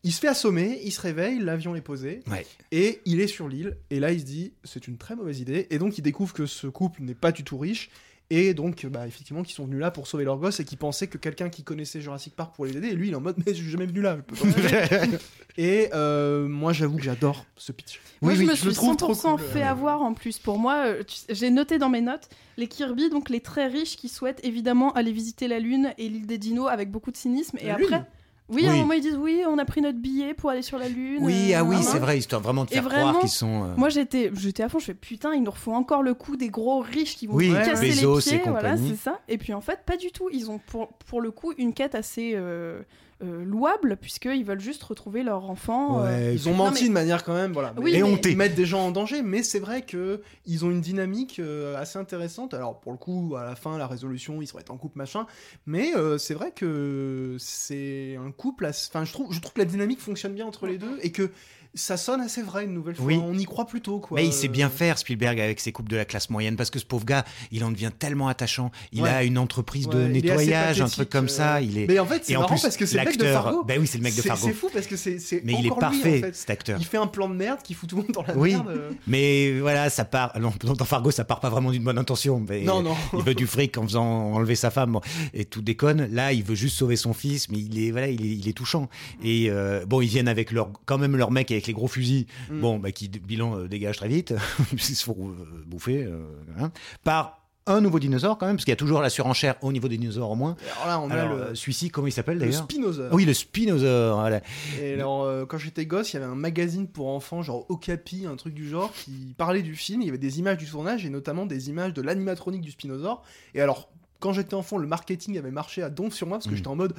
[0.06, 2.22] Il se fait assommer, il se réveille, l'avion est posé.
[2.32, 2.46] Ouais.
[2.72, 5.68] Et il est sur l'île, et là il se dit c'est une très mauvaise idée,
[5.72, 7.90] et donc il découvre que ce couple n'est pas du tout riche,
[8.30, 11.08] et donc bah, effectivement qu'ils sont venus là pour sauver leur gosse, et qu'ils pensaient
[11.08, 13.36] que quelqu'un qui connaissait Jurassic Park pourrait les aider, et lui il est en mode
[13.46, 15.18] mais je suis jamais venu là, je peux.
[15.58, 18.00] Et euh, moi j'avoue que j'adore ce pitch.
[18.22, 19.40] Moi, Oui, je oui, me je suis trouve 100% trop cool.
[19.40, 20.38] fait avoir en plus.
[20.38, 22.28] Pour moi, euh, tu sais, j'ai noté dans mes notes
[22.58, 26.28] les Kirby, donc les très riches qui souhaitent évidemment aller visiter la Lune et l'île
[26.28, 27.58] des dinos avec beaucoup de cynisme.
[27.62, 28.06] Et La après, Lune
[28.50, 30.78] oui, à un moment ils disent oui, on a pris notre billet pour aller sur
[30.78, 31.20] la Lune.
[31.24, 33.64] Oui, euh, ah oui, nan, c'est vrai, histoire vraiment de faire vraiment, croire qu'ils sont.
[33.64, 36.36] euh, Moi j'étais, j'étais à fond, je fais putain, ils nous refont encore le coup
[36.38, 39.20] des gros riches qui vont Oui, casser Bezos les pieds, voilà, c'est ça.
[39.28, 40.30] Et puis en fait, pas du tout.
[40.32, 42.82] Ils ont pour, pour le coup une quête assez euh,
[43.24, 46.04] euh, louable puisqu'ils veulent juste retrouver leur enfant.
[46.04, 47.74] euh, Ils ont menti mais- de manière quand même, voilà.
[47.78, 48.32] Oui, et mais- honté.
[48.32, 51.78] Ils mettent des gens en danger, mais c'est vrai que ils ont une dynamique euh,
[51.78, 52.54] assez intéressante.
[52.54, 55.28] Alors pour le coup, à la fin, la résolution, ils seraient en couple machin,
[55.66, 58.66] mais euh, c'est vrai que c'est un couple.
[58.66, 61.12] assez- Enfin, je trouve, je trouve que la dynamique fonctionne bien entre les deux et
[61.12, 61.32] que
[61.76, 63.06] ça sonne assez vrai une nouvelle fois.
[63.06, 63.20] Oui.
[63.24, 64.16] On y croit plutôt quoi.
[64.16, 66.80] Mais il sait bien faire Spielberg avec ses couples de la classe moyenne parce que
[66.80, 68.72] ce pauvre gars, il en devient tellement attachant.
[68.92, 69.10] Il Ouais.
[69.10, 71.56] a une entreprise de ouais, nettoyage, un truc comme ça.
[71.58, 71.88] euh, Il est.
[71.88, 73.64] Mais en fait, c'est marrant plus, parce que c'est le mec de Fargo.
[73.64, 74.48] Ben oui, c'est le mec de Fargo.
[74.48, 76.36] C'est fou parce que c'est Mais il est encore parfait, lui, en fait.
[76.36, 76.78] cet acteur.
[76.80, 78.52] Il fait un plan de merde qui fout tout le monde dans la Oui.
[78.54, 78.68] merde.
[78.70, 78.92] euh.
[79.08, 80.32] Mais voilà, ça part.
[80.40, 82.44] Non, dans Fargo, ça part pas vraiment d'une bonne intention.
[82.48, 82.96] Mais Non, non.
[83.18, 85.02] Il veut du fric en faisant enlever sa femme bon,
[85.34, 86.08] et tout déconne.
[86.12, 88.54] Là, il veut juste sauver son fils, mais il est voilà, il est, il est
[88.54, 88.90] touchant.
[89.24, 92.28] Et euh, bon, ils viennent avec leur quand même leur mec avec les gros fusils.
[92.50, 92.60] Mm.
[92.62, 94.34] Bon, bah, qui bilan euh, dégage très vite,
[94.74, 96.24] ils se font euh, bouffer euh,
[96.60, 96.72] hein,
[97.04, 99.88] par un nouveau dinosaure quand même, parce qu'il y a toujours la surenchère au niveau
[99.88, 100.56] des dinosaures au moins.
[100.76, 102.64] Alors là, on Alors, a le, celui-ci, comment il s'appelle le d'ailleurs?
[102.64, 103.10] Spinosaur.
[103.12, 104.20] Oui, le Spinosaure.
[104.20, 104.42] voilà.
[104.80, 108.28] Et alors, euh, quand j'étais gosse, il y avait un magazine pour enfants, genre Okapi,
[108.28, 110.02] un truc du genre, qui parlait du film.
[110.02, 113.24] Il y avait des images du tournage et notamment des images de l'animatronique du Spinosaure.
[113.56, 113.90] Et alors,
[114.26, 116.56] quand j'étais enfant, le marketing avait marché à donf sur moi parce que Mm.
[116.58, 116.96] j'étais en mode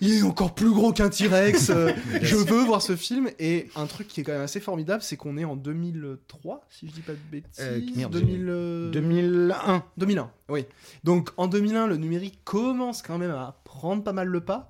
[0.00, 1.90] il est encore plus gros qu'un T-Rex, euh,
[2.22, 3.28] je veux voir ce film.
[3.40, 6.86] Et un truc qui est quand même assez formidable, c'est qu'on est en 2003, si
[6.86, 7.50] je dis pas de bêtises.
[7.60, 9.82] Euh, merde, 2000, euh, 2001.
[9.96, 10.64] 2001, oui.
[11.02, 14.68] Donc en 2001, le numérique commence quand même à prendre pas mal le pas.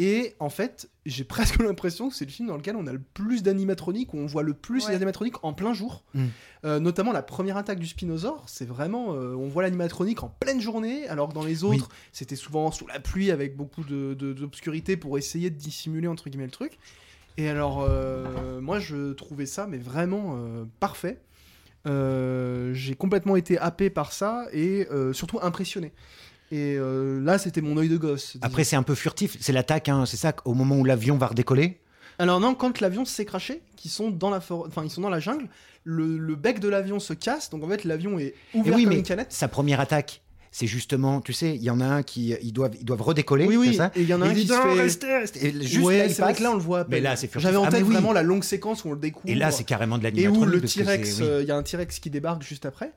[0.00, 3.00] Et en fait, j'ai presque l'impression que c'est le film dans lequel on a le
[3.00, 4.92] plus d'animatroniques, où on voit le plus Ouais.
[4.92, 6.04] d'animatroniques en plein jour.
[6.14, 6.24] Mm.
[6.64, 10.60] Euh, notamment la première attaque du Spinosaure, c'est vraiment, euh, on voit l'animatronique en pleine
[10.60, 14.32] journée, alors que dans les autres, c'était souvent sous la pluie avec beaucoup de- de-
[14.32, 16.78] d'obscurité pour essayer de dissimuler entre guillemets le truc.
[17.36, 21.20] Et alors, euh, moi, je trouvais ça, mais vraiment euh, parfait.
[21.86, 25.92] Euh, j'ai complètement été happé par ça et euh, surtout impressionné.
[26.50, 28.32] Et euh, là, c'était mon œil de gosse.
[28.34, 28.38] disons.
[28.42, 29.36] Après, c'est un peu furtif.
[29.40, 31.78] C'est l'attaque, hein, c'est ça, au moment où l'avion va redécoller.
[32.18, 35.10] Alors non, quand l'avion s'est craché, qu'ils sont dans la forêt, enfin ils sont dans
[35.10, 35.46] la jungle,
[35.84, 38.82] le, le bec de l'avion se casse, donc en fait l'avion est Et ouvert oui,
[38.84, 39.32] comme mais une canette.
[39.32, 40.20] sa première attaque,
[40.50, 43.46] c'est justement, tu sais, il y en a un qui, ils doivent, ils doivent redécoller.
[43.46, 45.46] Oui, oui, ça et il y en a Et un qui se fait- restez, restez.
[45.46, 46.38] Et juste ouais, là, il c'est vrai passe.
[46.38, 46.80] que là on le voit.
[46.80, 47.42] à Mais là, c'est furtif.
[47.42, 47.92] J'avais en Ah, tête oui.
[47.92, 49.28] vraiment la longue séquence où on le découvre.
[49.28, 50.42] Et là, c'est carrément de et l'animatronique.
[50.42, 52.90] où le T-Rex, euh, il y a un T-Rex qui débarque juste après.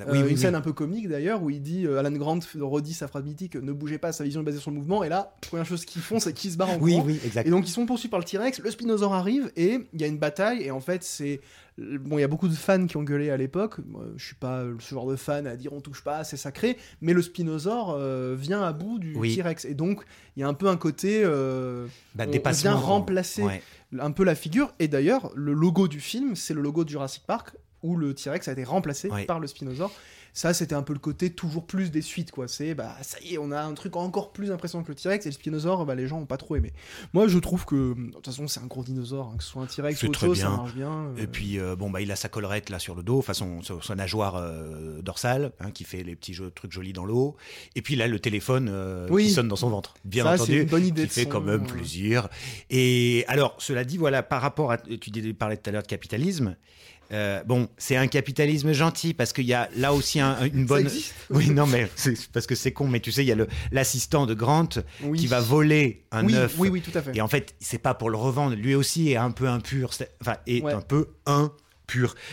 [0.00, 0.38] Euh, oui, une oui.
[0.38, 3.56] scène un peu comique d'ailleurs où il dit euh, Alan Grant redit sa phrase mythique
[3.56, 6.02] ne bougez pas sa vision est basée sur le mouvement et là première chose qu'ils
[6.02, 7.08] font c'est qu'ils se barrent en Oui, courant
[7.44, 10.06] et donc ils sont poursuivis par le T-Rex le Spinosaure arrive et il y a
[10.06, 11.40] une bataille et en fait c'est
[11.78, 13.76] bon il y a beaucoup de fans qui ont gueulé à l'époque
[14.16, 17.12] je suis pas ce genre de fan à dire on touche pas c'est sacré mais
[17.12, 19.12] le Spinosaure euh, vient à bout du.
[19.14, 20.02] T-Rex et donc
[20.36, 21.22] il y a un peu un côté
[22.14, 23.62] Bah, on- vient remplacer Ouais.
[23.98, 27.24] un peu la figure et d'ailleurs le logo du film c'est le logo de Jurassic
[27.26, 29.92] Park où le T-Rex a été remplacé par le Spinosaure
[30.34, 33.34] ça c'était un peu le côté toujours plus des suites quoi c'est bah ça y
[33.34, 35.94] est on a un truc encore plus impressionnant que le T-Rex et le Spinosaure bah
[35.94, 36.72] les gens ont pas trop aimé
[37.12, 39.62] moi je trouve que de toute façon c'est un gros dinosaure hein, que ce soit
[39.62, 42.10] un T-Rex ou autre chose ça marche bien euh, Et puis, euh, bon, bah, il
[42.10, 45.70] a sa collerette là sur le dos, enfin son, son, son nageoire euh, dorsale, hein,
[45.70, 47.36] qui fait les petits jeux, trucs jolis dans l'eau.
[47.74, 48.72] Et puis là, le téléphone
[49.10, 49.24] Oui.
[49.24, 50.60] qui sonne dans son ventre, bien ça, c'est entendu.
[50.62, 52.28] une bonne idée qui fait son, quand même plaisir.
[52.70, 56.56] Et alors, cela dit, voilà, par rapport à, tu parlais tout à l'heure de capitalisme.
[57.12, 60.88] Euh, bon, c'est un capitalisme gentil parce qu'il y a là aussi un- une bonne.
[61.30, 63.36] Oui, non, mais c'est parce que c'est con, mais tu sais, il y a
[63.70, 64.68] l'assistant de Grant
[65.02, 65.18] oui.
[65.18, 66.54] qui va voler un oui, œuf.
[66.58, 68.54] oui oui tout à fait Et en fait, c'est pas pour le revendre.
[68.56, 69.90] Lui aussi est un peu impur.
[70.20, 70.72] Enfin, est Ouais.
[70.72, 71.08] un peu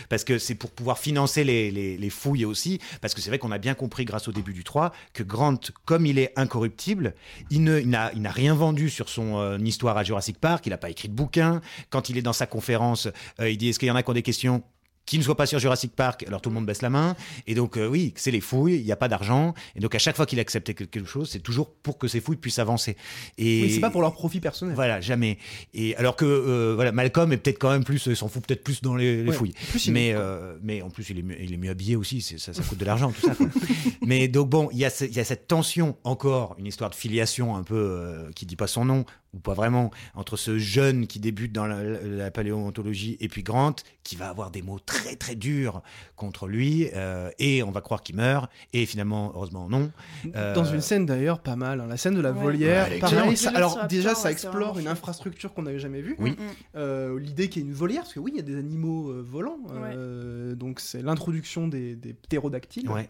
[0.08, 2.80] Parce que c'est pour pouvoir financer les, les- les fouilles aussi.
[3.00, 5.58] Parce que c'est vrai qu'on a bien compris, grâce au début du 3, que Grant,
[5.84, 7.14] comme il est incorruptible,
[7.50, 10.66] il n'a rien vendu sur son euh, histoire à Jurassic Park.
[10.66, 11.60] Il n'a pas écrit de bouquin.
[11.90, 13.08] Quand il est dans sa conférence,
[13.40, 14.62] euh, il dit Est-ce qu'il y en a qui ont des questions?
[15.06, 17.16] Qui ne soient pas sur Jurassic Park, alors tout le monde baisse la main.
[17.48, 19.54] Et donc, euh, oui, c'est les fouilles, il n'y a pas d'argent.
[19.74, 22.36] Et donc, à chaque fois qu'il accepte quelque chose, c'est toujours pour que ces fouilles
[22.36, 22.96] puissent avancer.
[23.36, 25.38] Et oui c'est pas pour leur profit personnel voilà, jamais.
[25.74, 28.62] Et alors que euh, voilà, Malcolm est peut-être quand même plus, euh, s'en fout peut-être
[28.62, 29.54] plus dans les, les Ouais, fouilles.
[29.88, 32.62] Mais euh, mais en plus il est mieux, il est mieux habillé aussi, ça, ça
[32.62, 33.34] coûte de l'argent tout ça.
[33.34, 33.46] quoi.
[34.06, 36.90] mais donc bon, il y a ce- il y a cette tension encore, une histoire
[36.90, 40.58] de filiation un peu euh, qui dit pas son nom ou pas vraiment entre ce
[40.58, 45.14] jeune qui débute dans la, paléontologie et puis Grant qui va avoir des mots très
[45.16, 45.82] très durs
[46.16, 49.90] contre lui euh, et on va croire qu'il meurt et finalement heureusement non.
[50.34, 51.86] Euh, Dans une scène d'ailleurs pas mal, hein.
[51.88, 52.42] la scène de la Ouais.
[52.42, 52.88] volière.
[52.88, 56.16] Ouais, pareil, ça- alors déjà ça explore une infrastructure qu'on n'avait jamais vue.
[56.18, 56.30] Oui.
[56.30, 56.48] Mm, mm.
[56.76, 59.10] Euh, L'idée qu'il y ait une volière, parce que oui, il y a des animaux
[59.10, 59.58] euh, volants.
[59.72, 62.88] euh, donc c'est l'introduction des, des ptérodactyles.
[62.88, 63.08] Ouais.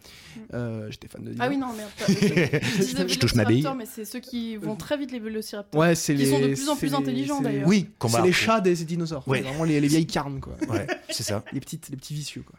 [0.53, 1.89] Euh, J'étais fan de Ah oui, non, merde.
[2.07, 3.65] Je, Je touche ma bille.
[3.77, 5.79] Mais c'est ceux qui vont très vite, les Vélociraptors.
[5.79, 6.29] Ouais, c'est Qui les.
[6.29, 7.67] sont de plus en c'est plus intelligents, c'est d'ailleurs.
[7.67, 7.89] Oui.
[8.07, 9.27] C'est les chats des dinosaures.
[9.27, 9.39] Ouais.
[9.39, 10.55] C'est Vraiment les, les vieilles carnes, quoi.
[10.69, 11.43] Ouais, c'est ça.
[11.53, 12.57] les petites, les petits vicieux, quoi.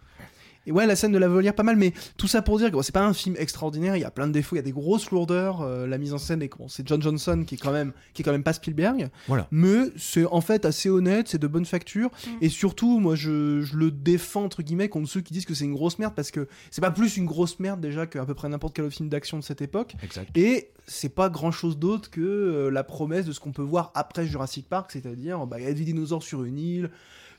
[0.67, 2.75] Et ouais, la scène de la volière, pas mal, mais tout ça pour dire que
[2.75, 3.97] bon, c'est pas un film extraordinaire.
[3.97, 5.63] Il y a plein de défauts, il y a des grosses lourdeurs.
[5.63, 8.23] euh, la mise en scène est bon, c'est John Johnson qui est quand même, qui
[8.23, 9.11] est quand même pas Spielberg.
[9.29, 9.49] Voilà.
[9.51, 12.11] Mais c'est en fait assez honnête, c'est de bonne facture.
[12.27, 12.31] Mm.
[12.43, 15.65] Et surtout, moi, je, je le défends entre guillemets contre ceux qui disent que c'est
[15.65, 18.49] une grosse merde parce que c'est pas plus une grosse merde déjà qu'à peu près
[18.49, 19.95] n'importe quel autre film d'action de cette époque.
[20.03, 20.37] Exact.
[20.37, 23.93] Et c'est pas grand chose d'autre que euh, la promesse de ce qu'on peut voir
[23.95, 26.91] après Jurassic Park, c'est-à-dire bah, il y a des dinosaures sur une île,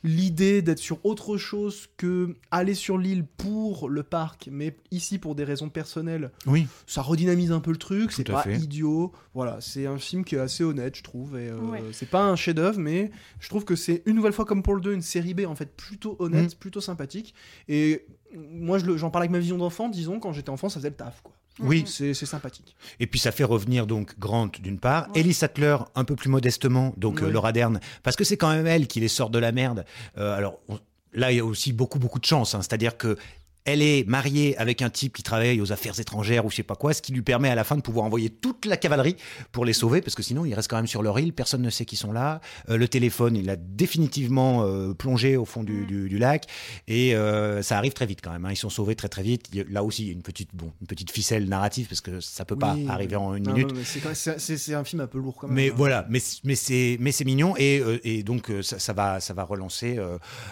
[0.04, 5.34] l'idée d'être sur autre chose que aller sur l'île pour le parc, mais ici pour
[5.36, 6.68] des raisons personnelles, Oui.
[6.88, 8.58] ça redynamise un peu le truc, c'est pas fait.
[8.58, 9.12] idiot.
[9.34, 11.38] Voilà, c'est un film qui est assez honnête, je trouve.
[11.40, 11.82] Et, euh, Ouais.
[11.94, 14.82] C'est pas un chef-d'œuvre, mais je trouve que c'est une nouvelle fois comme pour le
[14.82, 16.58] 2, une série B en fait plutôt honnête, Mm.
[16.60, 17.34] plutôt sympathique.
[17.70, 20.90] Et moi, je j'en parle avec ma vision d'enfant, disons, quand j'étais enfant, ça faisait
[20.90, 21.34] le taf, quoi.
[21.60, 21.86] Oui.
[21.88, 22.76] C'est sympathique.
[23.00, 25.20] Et puis ça fait revenir donc Grant d'une part, Ouais.
[25.22, 27.30] Ellie Sattler un peu plus modestement, donc euh.
[27.30, 29.86] Laura Dern, parce que c'est quand même elle qui les sort de la merde.
[30.18, 30.80] Euh, alors on-
[31.14, 32.62] là il y a aussi beaucoup beaucoup de chance, hein.
[32.62, 33.18] c'est-à-dire que
[33.66, 36.76] elle est mariée avec un type qui travaille aux affaires étrangères ou je sais pas
[36.76, 39.16] quoi, ce qui lui permet à la fin de pouvoir envoyer toute la cavalerie
[39.52, 41.70] pour les sauver, parce que sinon ils restent quand même sur leur île, personne ne
[41.70, 42.42] sait qu'ils sont là.
[42.70, 46.46] Euh, le téléphone, il a définitivement euh, plongé au fond du, du- du lac,
[46.88, 48.46] et euh, ça arrive très vite quand même.
[48.46, 48.52] hein.
[48.52, 49.50] Ils sont sauvés très très vite.
[49.70, 52.46] Là aussi, il y a une petite, bon, une petite ficelle narrative, parce que ça
[52.46, 53.74] peut pas arriver en une Non, minute.
[53.84, 55.56] c'est un film un peu lourd quand même.
[55.56, 55.74] Mais hein.
[55.76, 60.00] voilà, mais, mais c'est mignon et, et donc ça, ça va ça va relancer.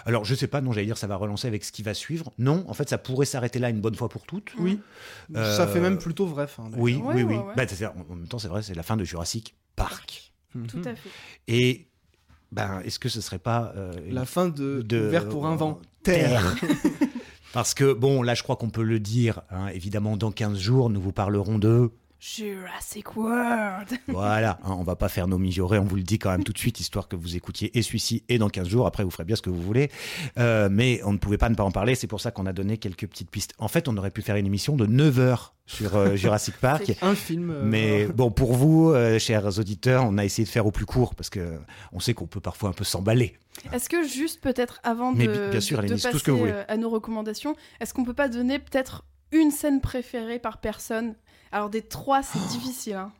[0.06, 2.32] alors je sais pas, non, j'allais dire ça va relancer avec ce qui va suivre.
[2.38, 4.52] Non, en fait, ça pourrait s'arrêter là une bonne fois pour toutes.
[4.58, 4.80] Oui.
[5.36, 6.70] Euh, Ça fait même plutôt vrai fin.
[6.76, 7.36] Oui, Ouais, oui, ouais, oui.
[7.36, 7.54] ouais.
[7.56, 7.64] Bah,
[8.10, 10.32] en même temps, c'est vrai, c'est la fin de Jurassic Park.
[10.54, 10.66] Mhm.
[10.66, 11.08] Tout à fait.
[11.48, 11.86] Et
[12.52, 15.80] ben, est-ce que ce serait pas euh, La fin de, de- Vert pour un vent.
[16.02, 16.54] Terre.
[17.52, 19.42] Parce que bon, là, je crois qu'on peut le dire.
[19.50, 21.90] hein, évidemment, dans 15 jours, nous vous parlerons de
[22.22, 23.88] Jurassic World.
[24.06, 26.52] Voilà, hein, on va pas faire nos mijaurés, on vous le dit quand même tout
[26.52, 28.86] de suite, histoire que vous écoutiez et celui-ci et dans 15 jours.
[28.86, 29.90] Après, vous ferez bien ce que vous voulez.
[30.38, 32.52] Euh, mais on ne pouvait pas ne pas en parler, c'est pour ça qu'on a
[32.52, 33.54] donné quelques petites pistes.
[33.58, 36.92] En fait, on aurait pu faire une émission de 9 heures sur euh, Jurassic Park.
[37.02, 37.50] Un film.
[37.50, 41.16] euh, Mais bon, pour vous, chers auditeurs, on a essayé de faire au plus court
[41.16, 41.58] parce que
[41.92, 43.36] on sait qu'on peut parfois un peu s'emballer.
[43.72, 46.24] Est-ce que juste peut-être avant Mais de, bi- bien sûr, de Alénis, tout passer ce
[46.24, 46.54] que vous voulez.
[46.68, 51.14] à nos recommandations, est-ce qu'on peut pas donner peut-être une scène préférée par personne
[51.52, 53.12] Alors des trois, c'est difficile, hein,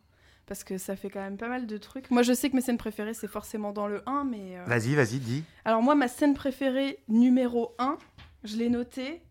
[0.47, 2.11] parce que ça fait quand même pas mal de trucs.
[2.11, 4.57] Moi, je sais que mes scènes préférées, c'est forcément dans le 1, mais...
[4.59, 5.45] euh, Vas-y, vas-y, dis.
[5.64, 7.99] Alors moi, ma scène préférée numéro 1,
[8.45, 9.22] je l'ai notée,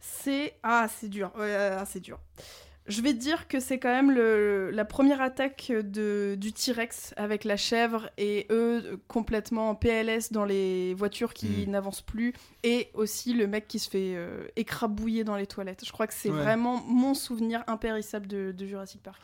[0.00, 0.54] c'est...
[0.62, 2.18] Ah, c'est dur, ouais, ah, c'est dur.
[2.86, 7.44] Je vais dire que c'est quand même le- la première attaque de, du T-Rex avec
[7.44, 11.70] la chèvre et eux euh, complètement en PLS dans les voitures qui Mm.
[11.70, 15.82] n'avancent plus et aussi le mec qui se fait euh, écrabouiller dans les toilettes.
[15.86, 16.42] Je crois que c'est Ouais.
[16.42, 19.20] vraiment mon souvenir impérissable de, de Jurassic Park.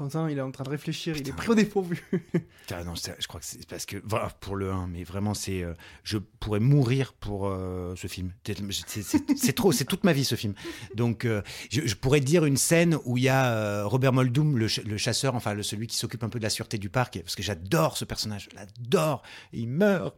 [0.00, 1.36] Quentin, il est en train de réfléchir, il est Putain.
[1.36, 2.02] pris au dépourvu.
[2.72, 5.64] Ah non, je crois que c'est parce que voilà, pour le 1, mais vraiment c'est,
[5.64, 5.74] euh,
[6.04, 8.30] je pourrais mourir pour euh, ce film.
[8.46, 8.54] C'est-
[8.86, 10.54] c'est- C'est c'est trop, c'est toute ma vie ce film.
[10.94, 14.52] Donc euh, je, je pourrais dire une scène où il y a euh, Robert Muldoon,
[14.54, 16.90] le, ch- le chasseur, enfin le, celui qui s'occupe un peu de la sûreté du
[16.90, 19.22] parc, parce que j'adore ce personnage, je l'adore.
[19.52, 20.16] Il meurt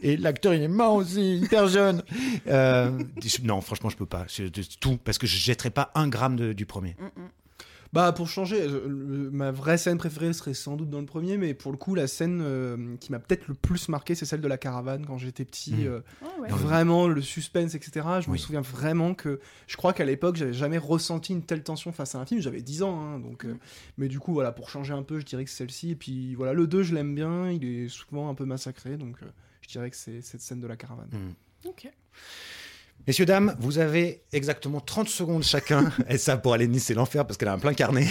[0.00, 2.04] et l'acteur il est mort aussi, hyper jeune.
[2.46, 5.90] Euh, je- non, franchement je peux pas, Je- de- tout parce que je jetterai pas
[5.96, 6.94] un gramme de- du premier.
[7.00, 7.28] Mm, mm.
[7.94, 11.38] Bah pour changer, euh, le- ma vraie scène préférée serait sans doute dans le premier,
[11.38, 14.42] mais pour le coup la scène euh, qui m'a peut-être le plus marqué, c'est celle
[14.42, 15.72] de la caravane quand j'étais petit.
[15.72, 15.86] Mhm.
[15.86, 16.48] euh, Ah ouais.
[16.50, 18.06] Vraiment le suspense, etc.
[18.20, 21.90] Je me souviens vraiment que je crois qu'à l'époque j'avais jamais ressenti une telle tension
[21.92, 22.42] face à un film.
[22.42, 23.44] J'avais 10 ans, hein, donc.
[23.46, 23.58] euh, Mhm.
[23.96, 25.90] mais du coup voilà pour changer un peu, je dirais que c'est celle-ci.
[25.92, 29.16] Et puis voilà le 2 je l'aime bien, il est souvent un peu massacré, donc
[29.22, 29.26] euh,
[29.62, 31.08] je dirais que c'est cette scène de la caravane.
[31.12, 31.68] Mm.
[31.68, 31.90] Ok.
[33.06, 35.90] Messieurs, dames, vous avez exactement 30 secondes chacun.
[36.10, 38.06] Et ça, pour Alénis, c'est l'enfer parce qu'elle a un plein carnet.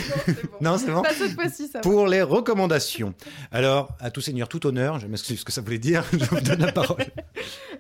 [0.59, 0.97] Non, c'est bon.
[1.03, 1.81] Non, cette fois-ci, ça va.
[1.81, 3.13] Pour les recommandations.
[3.51, 6.41] Alors, à tout seigneur, tout honneur, je m'excuse ce que ça voulait dire, je vous
[6.41, 7.05] donne la parole.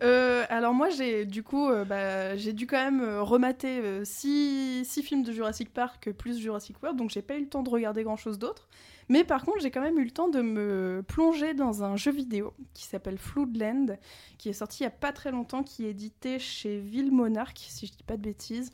[0.03, 4.05] Euh, alors moi j'ai du coup euh, bah, j'ai dû quand même euh, remater euh,
[4.05, 7.63] six, six films de Jurassic Park plus Jurassic World donc j'ai pas eu le temps
[7.63, 8.67] de regarder grand chose d'autre.
[9.09, 12.11] Mais par contre j'ai quand même eu le temps de me plonger dans un jeu
[12.11, 13.97] vidéo qui s'appelle Floodland
[14.37, 17.57] qui est sorti il y a pas très longtemps qui est édité chez Ville Monarch
[17.57, 18.71] si je dis pas de bêtises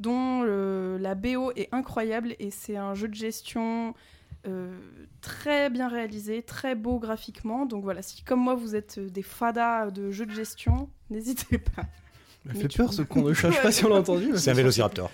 [0.00, 3.94] dont la BO est incroyable et c'est un jeu de gestion
[4.46, 4.76] euh,
[5.20, 7.66] très bien réalisé, très beau graphiquement.
[7.66, 11.58] Donc voilà, si comme moi vous êtes euh, des fadas de jeux de gestion, n'hésitez
[11.58, 11.82] pas.
[11.82, 11.86] Ça
[12.46, 14.32] Mais fait peur ce qu'on ne cherche pas si on l'a entendu.
[14.36, 15.10] C'est un vélociraptor.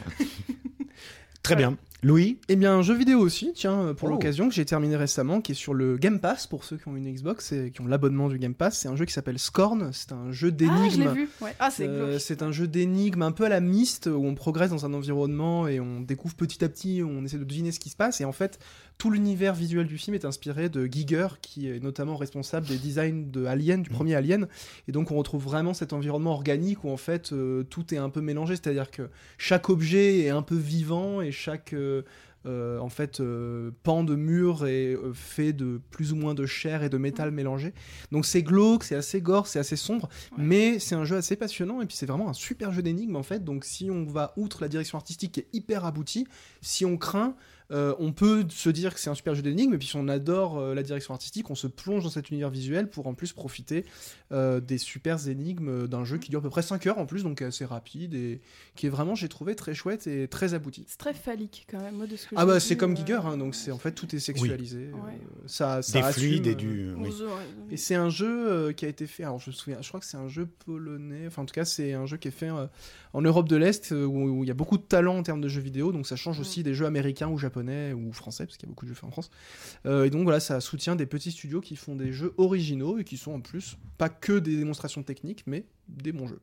[1.42, 1.76] Très bien.
[2.05, 4.12] Louis Eh bien, un jeu vidéo aussi, tiens, pour Oh.
[4.12, 6.96] l'occasion, que j'ai terminé récemment, qui est sur le Game Pass, pour ceux qui ont
[6.96, 8.78] une Xbox et qui ont l'abonnement du Game Pass.
[8.78, 11.12] C'est un jeu qui s'appelle Scorn, c'est un jeu Ah, je l'ai d'énigmes.
[11.12, 11.28] vu.
[11.40, 11.57] Ouais.
[11.59, 14.70] Ah, c'est Euh, c'est un jeu d'énigmes un peu à la Myst, où on progresse
[14.70, 17.88] dans un environnement et on découvre petit à petit, on essaie de deviner ce qui
[17.88, 18.20] se passe.
[18.20, 18.61] Et en fait,
[18.96, 23.28] tout l'univers visuel du film est inspiré de Giger, qui est notamment responsable des designs
[23.28, 24.46] de Alien, du premier Alien.
[24.86, 28.09] Et donc, on retrouve vraiment cet environnement organique où en fait, euh, tout est un
[28.11, 28.55] peu mélangé.
[28.55, 31.72] C'est-à-dire que chaque objet est un peu vivant et chaque.
[31.72, 31.88] euh,
[32.47, 36.82] euh, en fait, euh, pan de mur euh, fait de plus ou moins de chair
[36.84, 37.74] et de métal mélangé.
[38.12, 40.45] Donc c'est glauque, c'est assez gore, c'est assez sombre, Ouais.
[40.45, 43.24] mais c'est un jeu assez passionnant et puis c'est vraiment un super jeu d'énigmes en
[43.24, 43.43] fait.
[43.45, 46.26] Donc si on va outre la direction artistique qui est hyper aboutie,
[46.62, 47.34] si on craint,
[47.70, 50.08] euh, on peut se dire que c'est un super jeu d'énigmes et puis si on
[50.08, 53.32] adore euh, la direction artistique, on se plonge dans cet univers visuel pour en plus
[53.32, 53.84] profiter
[54.32, 57.24] euh, des super énigmes d'un jeu qui dure à peu près 5 heures en plus,
[57.24, 58.40] donc assez rapide et
[58.74, 60.84] qui est vraiment, j'ai trouvé très chouette et très abouti.
[60.88, 63.36] C'est très phallique quand même, moi de ce que Ah bah c'est comme Giger, hein,
[63.36, 64.90] donc c'est en fait tout est sexualisé.
[64.90, 65.18] euh, Ouais.
[65.46, 66.90] ça, ça Des assume, fluides et euh, du.
[66.96, 67.10] oui.
[67.70, 70.00] et c'est un jeu euh, qui a été fait, alors je me souviens, je crois
[70.00, 72.48] que c'est un jeu polonais, enfin en tout cas c'est un jeu qui est fait
[72.50, 72.66] euh,
[73.12, 75.40] en Europe de l'Est euh, où où il y a beaucoup de talent en termes
[75.40, 76.40] de jeux vidéo, donc ça change Mm.
[76.40, 77.57] aussi des jeux américains ou japonais
[77.92, 79.30] ou français, parce qu'il y a beaucoup de jeux faits en France.
[79.86, 83.04] Euh, et donc voilà, ça soutient des petits studios qui font des jeux originaux et
[83.04, 86.40] qui sont en plus pas que des démonstrations techniques, mais des bons jeux.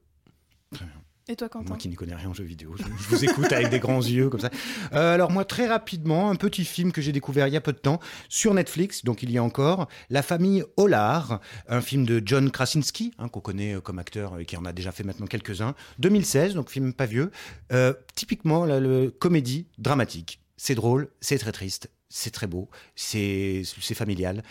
[1.28, 3.51] Et toi, Quentin Moi qui n'y connais rien en jeux vidéo, je, je vous écoute
[3.51, 4.51] avec des grands yeux comme ça.
[4.93, 7.74] Euh, alors moi, très rapidement, un petit film que j'ai découvert il y a peu
[7.74, 7.99] de temps
[8.30, 13.11] sur Netflix, donc il y a encore, La famille Hollard, un film de John Krasinski,
[13.18, 16.53] hein, qu'on connaît euh, comme acteur et qui en a déjà fait maintenant quelques-uns, 2016,
[16.53, 17.32] donc film pas vieux.
[17.72, 20.45] Euh, typiquement, là, le comédie dramatique.
[20.58, 24.41] C'est drôle, c'est très triste, c'est très beau, c'est familial,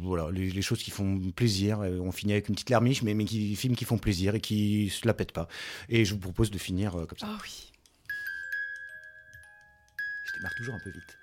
[0.00, 1.80] voilà les, les choses qui font plaisir.
[1.80, 4.40] Euh, On finit avec une petite larmiche, mais mais qui films qui font plaisir et
[4.40, 5.46] qui se la pètent pas.
[5.88, 7.28] Et je vous propose de finir euh, comme ça.
[7.30, 7.70] Ah oui.
[10.24, 11.16] Je démarre toujours un peu vite.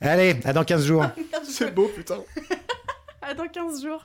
[0.00, 1.04] Allez, à dans 15 jours.
[1.44, 2.18] C'est beau, putain.
[3.22, 4.04] À dans 15 jours.